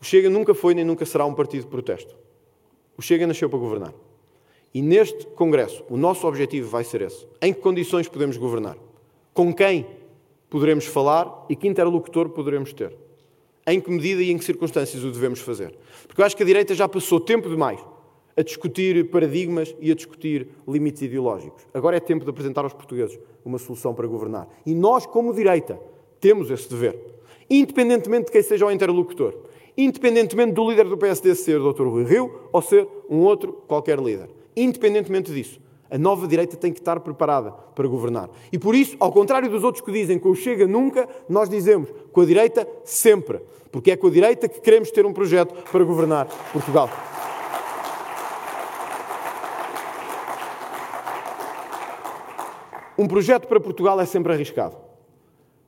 O 0.00 0.04
Chega 0.04 0.28
nunca 0.28 0.52
foi 0.52 0.74
nem 0.74 0.84
nunca 0.84 1.06
será 1.06 1.24
um 1.26 1.34
partido 1.34 1.62
de 1.62 1.68
protesto. 1.68 2.16
O 2.98 3.02
Chega 3.02 3.24
nasceu 3.24 3.48
para 3.48 3.60
governar. 3.60 3.94
E 4.74 4.82
neste 4.82 5.28
Congresso, 5.28 5.84
o 5.88 5.96
nosso 5.96 6.26
objetivo 6.26 6.68
vai 6.68 6.82
ser 6.82 7.02
esse. 7.02 7.24
Em 7.40 7.54
que 7.54 7.60
condições 7.60 8.08
podemos 8.08 8.36
governar? 8.36 8.76
Com 9.32 9.54
quem 9.54 9.86
poderemos 10.50 10.86
falar 10.86 11.46
e 11.48 11.54
que 11.54 11.68
interlocutor 11.68 12.30
poderemos 12.30 12.72
ter? 12.72 13.05
Em 13.66 13.80
que 13.80 13.90
medida 13.90 14.22
e 14.22 14.30
em 14.30 14.38
que 14.38 14.44
circunstâncias 14.44 15.02
o 15.02 15.10
devemos 15.10 15.40
fazer? 15.40 15.74
Porque 16.06 16.20
eu 16.20 16.24
acho 16.24 16.36
que 16.36 16.42
a 16.42 16.46
direita 16.46 16.74
já 16.74 16.88
passou 16.88 17.18
tempo 17.18 17.48
demais 17.48 17.80
a 18.36 18.42
discutir 18.42 19.10
paradigmas 19.10 19.74
e 19.80 19.90
a 19.90 19.94
discutir 19.94 20.48
limites 20.68 21.02
ideológicos. 21.02 21.66
Agora 21.72 21.96
é 21.96 22.00
tempo 22.00 22.24
de 22.24 22.30
apresentar 22.30 22.62
aos 22.62 22.74
portugueses 22.74 23.18
uma 23.44 23.58
solução 23.58 23.94
para 23.94 24.06
governar. 24.06 24.46
E 24.64 24.74
nós, 24.74 25.06
como 25.06 25.34
direita, 25.34 25.80
temos 26.20 26.50
esse 26.50 26.68
dever. 26.68 26.98
Independentemente 27.48 28.26
de 28.26 28.32
quem 28.32 28.42
seja 28.42 28.66
o 28.66 28.70
interlocutor 28.70 29.34
independentemente 29.76 30.52
do 30.52 30.68
líder 30.68 30.84
do 30.88 30.96
PSD 30.96 31.34
ser 31.34 31.60
o 31.60 31.72
Dr. 31.72 31.86
Rui 31.86 32.04
Rio 32.04 32.48
ou 32.52 32.62
ser 32.62 32.88
um 33.10 33.18
outro 33.18 33.52
qualquer 33.52 33.98
líder. 33.98 34.30
Independentemente 34.56 35.30
disso, 35.30 35.60
a 35.90 35.98
nova 35.98 36.26
direita 36.26 36.56
tem 36.56 36.72
que 36.72 36.80
estar 36.80 37.00
preparada 37.00 37.52
para 37.52 37.86
governar. 37.86 38.28
E 38.52 38.58
por 38.58 38.74
isso, 38.74 38.96
ao 38.98 39.12
contrário 39.12 39.48
dos 39.48 39.62
outros 39.62 39.84
que 39.84 39.92
dizem 39.92 40.18
que 40.18 40.28
o 40.28 40.34
Chega 40.34 40.66
nunca, 40.66 41.08
nós 41.28 41.48
dizemos 41.48 41.88
com 42.12 42.20
a 42.20 42.26
direita 42.26 42.66
sempre. 42.84 43.40
Porque 43.70 43.90
é 43.90 43.96
com 43.96 44.06
a 44.06 44.10
direita 44.10 44.48
que 44.48 44.60
queremos 44.60 44.90
ter 44.90 45.04
um 45.04 45.12
projeto 45.12 45.54
para 45.70 45.84
governar 45.84 46.26
Portugal. 46.52 46.88
Um 52.98 53.06
projeto 53.06 53.46
para 53.46 53.60
Portugal 53.60 54.00
é 54.00 54.06
sempre 54.06 54.32
arriscado. 54.32 54.76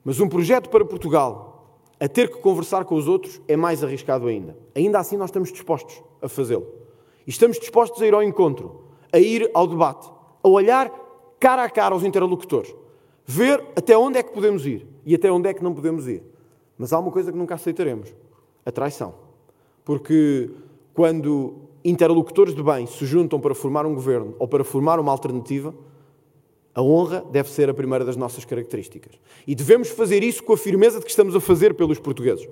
Mas 0.03 0.19
um 0.21 0.29
projeto 0.29 0.71
para 0.71 0.85
Portugal 0.85 1.49
a 2.01 2.09
ter 2.09 2.31
que 2.31 2.39
conversar 2.39 2.85
com 2.85 2.95
os 2.95 3.09
outros 3.09 3.41
é 3.47 3.57
mais 3.57 3.85
arriscado 3.85 4.27
ainda. 4.27 4.57
Ainda 4.75 4.99
assim, 4.99 5.17
nós 5.17 5.29
estamos 5.29 5.53
dispostos 5.53 6.03
a 6.23 6.29
fazê-lo. 6.29 6.67
E 7.27 7.31
estamos 7.31 7.59
dispostos 7.59 8.01
a 8.01 8.07
ir 8.07 8.15
ao 8.15 8.23
encontro, 8.23 8.88
a 9.13 9.19
ir 9.19 9.51
ao 9.55 9.67
debate, 9.67 10.11
a 10.43 10.49
olhar 10.49 10.91
cara 11.41 11.65
a 11.65 11.71
cara 11.71 11.95
aos 11.95 12.05
interlocutores, 12.05 12.75
ver 13.25 13.65
até 13.77 13.97
onde 13.97 14.19
é 14.19 14.23
que 14.23 14.33
podemos 14.33 14.67
ir 14.67 14.87
e 15.05 15.15
até 15.15 15.31
onde 15.31 15.49
é 15.49 15.55
que 15.55 15.63
não 15.63 15.75
podemos 15.75 16.07
ir. 16.07 16.23
Mas 16.77 16.93
há 16.93 16.99
uma 16.99 17.11
coisa 17.11 17.33
que 17.33 17.39
nunca 17.39 17.55
aceitaremos: 17.55 18.15
a 18.65 18.71
traição. 18.71 19.15
Porque 19.85 20.51
quando 20.95 21.69
interlocutores 21.85 22.55
de 22.55 22.63
bem 22.63 22.87
se 22.87 23.07
juntam 23.07 23.41
para 23.41 23.55
formar 23.55 23.87
um 23.87 23.95
governo 23.95 24.35
ou 24.39 24.47
para 24.47 24.65
formar 24.65 25.01
uma 25.01 25.11
alternativa, 25.11 25.75
a 26.75 26.83
honra 26.83 27.25
deve 27.31 27.49
ser 27.49 27.69
a 27.69 27.75
primeira 27.75 28.05
das 28.05 28.17
nossas 28.17 28.45
características. 28.45 29.19
E 29.47 29.55
devemos 29.55 29.89
fazer 29.89 30.23
isso 30.23 30.43
com 30.45 30.53
a 30.53 30.57
firmeza 30.57 30.99
de 30.99 31.05
que 31.05 31.11
estamos 31.11 31.35
a 31.35 31.41
fazer 31.41 31.75
pelos 31.75 31.99
portugueses. 31.99 32.49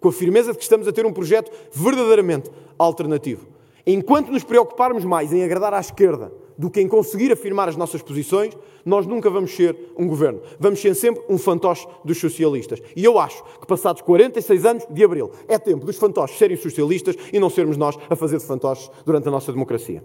Com 0.00 0.08
a 0.08 0.12
firmeza 0.12 0.52
de 0.52 0.58
que 0.58 0.64
estamos 0.64 0.88
a 0.88 0.92
ter 0.92 1.06
um 1.06 1.12
projeto 1.12 1.50
verdadeiramente 1.72 2.50
alternativo. 2.78 3.46
Enquanto 3.90 4.30
nos 4.30 4.44
preocuparmos 4.44 5.02
mais 5.02 5.32
em 5.32 5.42
agradar 5.42 5.72
à 5.72 5.80
esquerda 5.80 6.30
do 6.58 6.68
que 6.68 6.78
em 6.78 6.86
conseguir 6.86 7.32
afirmar 7.32 7.70
as 7.70 7.76
nossas 7.76 8.02
posições, 8.02 8.54
nós 8.84 9.06
nunca 9.06 9.30
vamos 9.30 9.56
ser 9.56 9.74
um 9.96 10.06
governo. 10.06 10.42
Vamos 10.60 10.78
ser 10.78 10.94
sempre 10.94 11.24
um 11.26 11.38
fantoche 11.38 11.88
dos 12.04 12.18
socialistas. 12.18 12.82
E 12.94 13.02
eu 13.02 13.18
acho 13.18 13.42
que, 13.58 13.66
passados 13.66 14.02
46 14.02 14.66
anos 14.66 14.86
de 14.90 15.02
abril, 15.02 15.32
é 15.48 15.58
tempo 15.58 15.86
dos 15.86 15.96
fantoches 15.96 16.36
serem 16.36 16.58
socialistas 16.58 17.16
e 17.32 17.40
não 17.40 17.48
sermos 17.48 17.78
nós 17.78 17.96
a 18.10 18.14
fazer 18.14 18.36
de 18.36 18.44
fantoches 18.44 18.90
durante 19.06 19.26
a 19.26 19.30
nossa 19.30 19.50
democracia. 19.50 20.04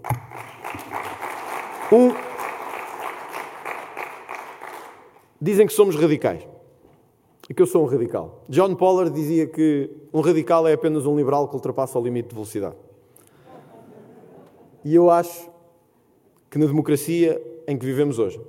Um 1.92 2.14
Dizem 5.38 5.66
que 5.66 5.74
somos 5.74 5.94
radicais. 5.94 6.42
E 7.50 7.52
que 7.52 7.60
eu 7.60 7.66
sou 7.66 7.82
um 7.82 7.86
radical. 7.86 8.46
John 8.48 8.74
Pollard 8.76 9.10
dizia 9.10 9.46
que 9.46 9.90
um 10.10 10.22
radical 10.22 10.66
é 10.66 10.72
apenas 10.72 11.04
um 11.04 11.14
liberal 11.14 11.48
que 11.48 11.54
ultrapassa 11.54 11.98
o 11.98 12.02
limite 12.02 12.30
de 12.30 12.34
velocidade. 12.34 12.76
E 14.84 14.94
eu 14.94 15.10
acho 15.10 15.48
que 16.50 16.58
na 16.58 16.66
democracia 16.66 17.40
em 17.66 17.76
que 17.76 17.86
vivemos 17.86 18.18
hoje, 18.18 18.40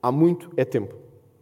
há 0.00 0.12
muito 0.12 0.50
é 0.56 0.64
tempo. 0.64 0.94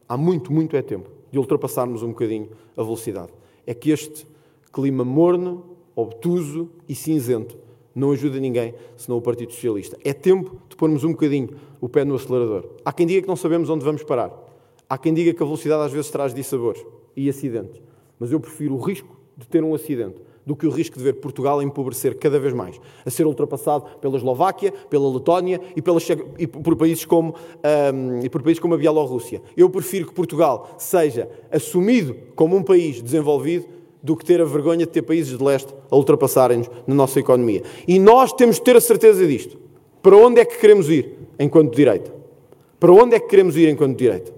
Há 0.08 0.16
muito, 0.16 0.52
muito 0.52 0.76
é 0.76 0.82
tempo 0.82 1.10
de 1.30 1.38
ultrapassarmos 1.38 2.02
um 2.02 2.08
bocadinho 2.08 2.50
a 2.76 2.82
velocidade. 2.82 3.32
É 3.66 3.74
que 3.74 3.90
este 3.90 4.26
clima 4.72 5.04
morno, 5.04 5.76
obtuso 5.94 6.70
e 6.88 6.94
cinzento 6.94 7.58
não 7.94 8.12
ajuda 8.12 8.40
ninguém 8.40 8.74
senão 8.96 9.18
o 9.18 9.22
Partido 9.22 9.52
Socialista. 9.52 9.98
É 10.02 10.12
tempo 10.12 10.60
de 10.68 10.76
pormos 10.76 11.04
um 11.04 11.10
bocadinho 11.10 11.50
o 11.80 11.88
pé 11.88 12.04
no 12.04 12.14
acelerador. 12.14 12.70
Há 12.84 12.92
quem 12.92 13.06
diga 13.06 13.22
que 13.22 13.28
não 13.28 13.36
sabemos 13.36 13.68
onde 13.68 13.84
vamos 13.84 14.02
parar. 14.02 14.32
Há 14.88 14.98
quem 14.98 15.12
diga 15.12 15.34
que 15.34 15.42
a 15.42 15.46
velocidade 15.46 15.84
às 15.84 15.92
vezes 15.92 16.10
traz 16.10 16.32
dissabores 16.32 16.84
e 17.14 17.28
acidentes. 17.28 17.80
Mas 18.18 18.32
eu 18.32 18.40
prefiro 18.40 18.74
o 18.74 18.80
risco 18.80 19.16
de 19.36 19.46
ter 19.46 19.62
um 19.62 19.74
acidente 19.74 20.20
do 20.50 20.56
que 20.56 20.66
o 20.66 20.70
risco 20.70 20.98
de 20.98 21.04
ver 21.04 21.12
Portugal 21.12 21.62
empobrecer 21.62 22.18
cada 22.18 22.36
vez 22.40 22.52
mais, 22.52 22.80
a 23.06 23.08
ser 23.08 23.24
ultrapassado 23.24 23.84
pela 24.00 24.16
Eslováquia, 24.16 24.72
pela 24.90 25.08
Letónia 25.08 25.60
e, 25.76 25.80
pelas, 25.80 26.04
e 26.36 26.44
por, 26.44 26.74
países 26.74 27.04
como, 27.04 27.36
um, 27.94 28.24
e 28.24 28.28
por 28.28 28.42
países 28.42 28.58
como 28.58 28.74
a 28.74 28.76
Bielorrússia. 28.76 29.40
Eu 29.56 29.70
prefiro 29.70 30.08
que 30.08 30.12
Portugal 30.12 30.74
seja 30.76 31.30
assumido 31.52 32.16
como 32.34 32.56
um 32.56 32.64
país 32.64 33.00
desenvolvido 33.00 33.66
do 34.02 34.16
que 34.16 34.24
ter 34.24 34.40
a 34.40 34.44
vergonha 34.44 34.86
de 34.86 34.88
ter 34.88 35.02
países 35.02 35.38
de 35.38 35.44
leste 35.44 35.72
a 35.88 35.94
ultrapassarem-nos 35.94 36.68
na 36.84 36.96
nossa 36.96 37.20
economia. 37.20 37.62
E 37.86 38.00
nós 38.00 38.32
temos 38.32 38.56
de 38.56 38.62
ter 38.62 38.74
a 38.74 38.80
certeza 38.80 39.24
disto. 39.24 39.56
Para 40.02 40.16
onde 40.16 40.40
é 40.40 40.44
que 40.44 40.58
queremos 40.58 40.90
ir 40.90 41.16
enquanto 41.38 41.76
direita? 41.76 42.12
Para 42.80 42.90
onde 42.90 43.14
é 43.14 43.20
que 43.20 43.28
queremos 43.28 43.56
ir 43.56 43.68
enquanto 43.68 43.96
direita? 43.96 44.32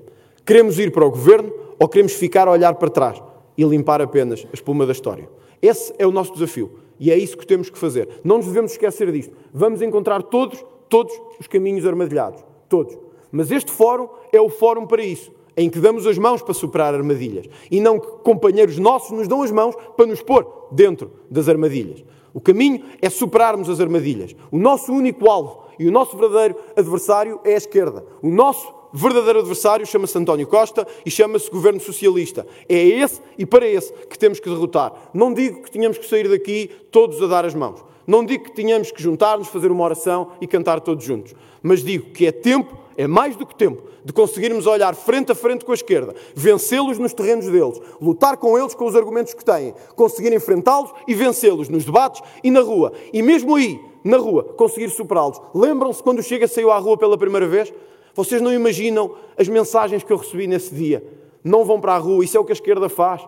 Queremos 0.44 0.78
ir 0.78 0.92
para 0.92 1.06
o 1.06 1.10
governo 1.10 1.50
ou 1.78 1.88
queremos 1.88 2.12
ficar 2.12 2.48
a 2.48 2.50
olhar 2.50 2.74
para 2.74 2.90
trás 2.90 3.22
e 3.56 3.64
limpar 3.64 4.02
apenas 4.02 4.46
a 4.52 4.54
espuma 4.54 4.84
da 4.84 4.92
história? 4.92 5.26
Esse 5.62 5.94
é 5.98 6.06
o 6.06 6.10
nosso 6.10 6.34
desafio 6.34 6.80
e 6.98 7.10
é 7.10 7.16
isso 7.16 7.36
que 7.38 7.46
temos 7.46 7.70
que 7.70 7.78
fazer. 7.78 8.08
Não 8.22 8.36
nos 8.36 8.46
devemos 8.46 8.72
esquecer 8.72 9.10
disto. 9.12 9.34
Vamos 9.54 9.80
encontrar 9.80 10.22
todos, 10.22 10.64
todos 10.88 11.12
os 11.40 11.46
caminhos 11.46 11.86
armadilhados. 11.86 12.44
Todos. 12.68 12.98
Mas 13.30 13.50
este 13.50 13.70
fórum 13.70 14.08
é 14.32 14.40
o 14.40 14.48
fórum 14.48 14.86
para 14.86 15.02
isso 15.02 15.32
em 15.56 15.68
que 15.68 15.78
damos 15.78 16.06
as 16.06 16.18
mãos 16.18 16.42
para 16.42 16.54
superar 16.54 16.94
armadilhas 16.94 17.46
e 17.70 17.80
não 17.80 17.98
que 17.98 18.06
companheiros 18.22 18.78
nossos 18.78 19.10
nos 19.10 19.28
dão 19.28 19.42
as 19.42 19.50
mãos 19.50 19.74
para 19.96 20.06
nos 20.06 20.22
pôr 20.22 20.68
dentro 20.72 21.12
das 21.30 21.48
armadilhas. 21.48 22.04
O 22.34 22.40
caminho 22.40 22.84
é 23.00 23.10
superarmos 23.10 23.68
as 23.68 23.78
armadilhas. 23.78 24.34
O 24.50 24.58
nosso 24.58 24.92
único 24.92 25.28
alvo 25.28 25.64
e 25.78 25.86
o 25.86 25.92
nosso 25.92 26.16
verdadeiro 26.16 26.56
adversário 26.74 27.40
é 27.44 27.54
a 27.54 27.58
esquerda. 27.58 28.04
O 28.22 28.30
nosso 28.30 28.72
verdadeiro 28.92 29.40
adversário 29.40 29.86
chama-se 29.86 30.16
António 30.18 30.46
Costa 30.46 30.86
e 31.04 31.10
chama-se 31.10 31.50
Governo 31.50 31.80
Socialista. 31.80 32.46
É 32.68 32.76
esse 32.76 33.20
e 33.38 33.46
para 33.46 33.66
esse 33.66 33.92
que 34.08 34.18
temos 34.18 34.40
que 34.40 34.48
derrotar. 34.48 35.10
Não 35.14 35.32
digo 35.32 35.62
que 35.62 35.70
tenhamos 35.70 35.98
que 35.98 36.06
sair 36.06 36.28
daqui 36.28 36.70
todos 36.90 37.22
a 37.22 37.26
dar 37.26 37.44
as 37.44 37.54
mãos. 37.54 37.84
Não 38.06 38.24
digo 38.24 38.44
que 38.44 38.52
tenhamos 38.52 38.90
que 38.90 39.02
juntar-nos, 39.02 39.48
fazer 39.48 39.70
uma 39.70 39.84
oração 39.84 40.32
e 40.40 40.46
cantar 40.46 40.80
todos 40.80 41.04
juntos. 41.04 41.34
Mas 41.62 41.82
digo 41.82 42.10
que 42.10 42.26
é 42.26 42.32
tempo, 42.32 42.76
é 42.96 43.06
mais 43.06 43.36
do 43.36 43.46
que 43.46 43.54
tempo, 43.54 43.82
de 44.04 44.12
conseguirmos 44.12 44.66
olhar 44.66 44.94
frente 44.94 45.30
a 45.30 45.34
frente 45.34 45.64
com 45.64 45.70
a 45.70 45.74
esquerda, 45.74 46.14
vencê-los 46.34 46.98
nos 46.98 47.12
terrenos 47.12 47.46
deles, 47.46 47.80
lutar 48.00 48.36
com 48.36 48.58
eles 48.58 48.74
com 48.74 48.84
os 48.86 48.96
argumentos 48.96 49.34
que 49.34 49.44
têm, 49.44 49.72
conseguir 49.94 50.32
enfrentá-los 50.32 50.90
e 51.06 51.14
vencê-los 51.14 51.68
nos 51.68 51.84
debates 51.84 52.20
e 52.42 52.50
na 52.50 52.60
rua. 52.60 52.92
E 53.12 53.22
mesmo 53.22 53.54
aí, 53.54 53.80
na 54.02 54.16
rua, 54.16 54.42
conseguir 54.42 54.90
superá-los. 54.90 55.40
Lembram-se 55.54 56.02
quando 56.02 56.18
o 56.18 56.22
Chega 56.22 56.48
saiu 56.48 56.72
à 56.72 56.78
rua 56.78 56.98
pela 56.98 57.16
primeira 57.16 57.46
vez? 57.46 57.72
Vocês 58.14 58.42
não 58.42 58.52
imaginam 58.52 59.14
as 59.36 59.48
mensagens 59.48 60.02
que 60.02 60.12
eu 60.12 60.16
recebi 60.16 60.46
nesse 60.46 60.74
dia. 60.74 61.04
Não 61.42 61.64
vão 61.64 61.80
para 61.80 61.94
a 61.94 61.98
rua, 61.98 62.24
isso 62.24 62.36
é 62.36 62.40
o 62.40 62.44
que 62.44 62.52
a 62.52 62.54
esquerda 62.54 62.88
faz. 62.88 63.22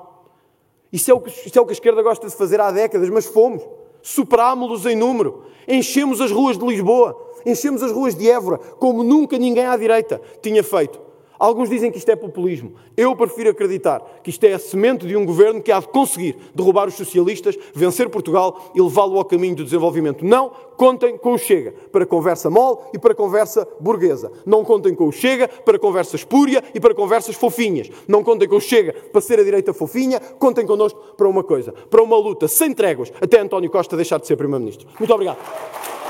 Isso 0.93 1.11
é 1.11 1.15
o 1.15 1.21
que, 1.21 1.59
é 1.59 1.61
o 1.61 1.65
que 1.65 1.73
a 1.73 1.73
esquerda 1.73 2.03
gosta 2.03 2.29
de 2.29 2.37
fazer 2.37 2.61
há 2.61 2.71
décadas, 2.71 3.09
mas 3.11 3.27
fomos. 3.27 3.63
Superámos-los 4.03 4.87
em 4.87 4.95
número. 4.95 5.45
Enchemos 5.67 6.21
as 6.21 6.31
ruas 6.31 6.59
de 6.59 6.65
Lisboa, 6.65 7.19
enchemos 7.45 7.83
as 7.83 7.91
ruas 7.91 8.15
de 8.15 8.29
Évora, 8.31 8.59
como 8.59 9.03
nunca 9.03 9.39
ninguém 9.39 9.65
à 9.65 9.77
direita 9.77 10.21
tinha 10.43 10.63
feito. 10.63 11.01
Alguns 11.45 11.69
dizem 11.69 11.93
que 11.93 11.99
isto 11.99 12.09
é 12.09 12.17
populismo. 12.17 12.73
Eu 12.97 13.15
prefiro 13.15 13.51
acreditar 13.51 14.01
que 14.23 14.31
isto 14.31 14.43
é 14.45 14.55
a 14.55 14.59
semente 14.59 15.07
de 15.07 15.15
um 15.15 15.27
governo 15.27 15.61
que 15.61 15.71
há 15.71 15.79
de 15.79 15.87
conseguir 15.89 16.39
derrubar 16.55 16.89
os 16.89 16.95
socialistas, 16.95 17.55
vencer 17.75 18.09
Portugal 18.09 18.73
e 18.75 18.81
levá-lo 18.81 19.19
ao 19.19 19.27
caminho 19.27 19.55
do 19.55 19.63
desenvolvimento. 19.63 20.25
Não 20.25 20.51
contem 20.75 21.19
com 21.19 21.35
o 21.35 21.39
Chega 21.39 21.75
para 21.93 22.07
conversa 22.07 22.49
mole 22.49 22.79
e 22.95 22.99
para 22.99 23.15
conversa 23.15 23.69
burguesa. 23.79 24.33
Não 24.47 24.65
contem 24.65 24.95
com 24.95 25.07
o 25.07 25.13
Chega 25.13 25.47
para 25.47 25.79
conversa 25.79 26.17
espúria 26.17 26.65
e 26.75 26.81
para 26.81 26.95
conversas 26.95 27.37
fofinhas. 27.37 27.91
Não 28.09 28.25
contem 28.25 28.49
com 28.49 28.57
o 28.57 28.61
Chega 28.61 28.95
para 28.95 29.21
ser 29.21 29.39
a 29.39 29.45
direita 29.45 29.75
fofinha. 29.75 30.19
Contem 30.39 30.65
connosco 30.65 30.99
para 31.15 31.29
uma 31.29 31.45
coisa, 31.45 31.73
para 31.91 32.03
uma 32.03 32.17
luta 32.17 32.49
sem 32.49 32.73
tréguas 32.73 33.13
até 33.21 33.39
António 33.39 33.69
Costa 33.69 33.97
deixar 33.97 34.19
de 34.19 34.27
ser 34.27 34.37
Primeiro-Ministro. 34.37 34.89
Muito 34.99 35.13
obrigado. 35.13 36.04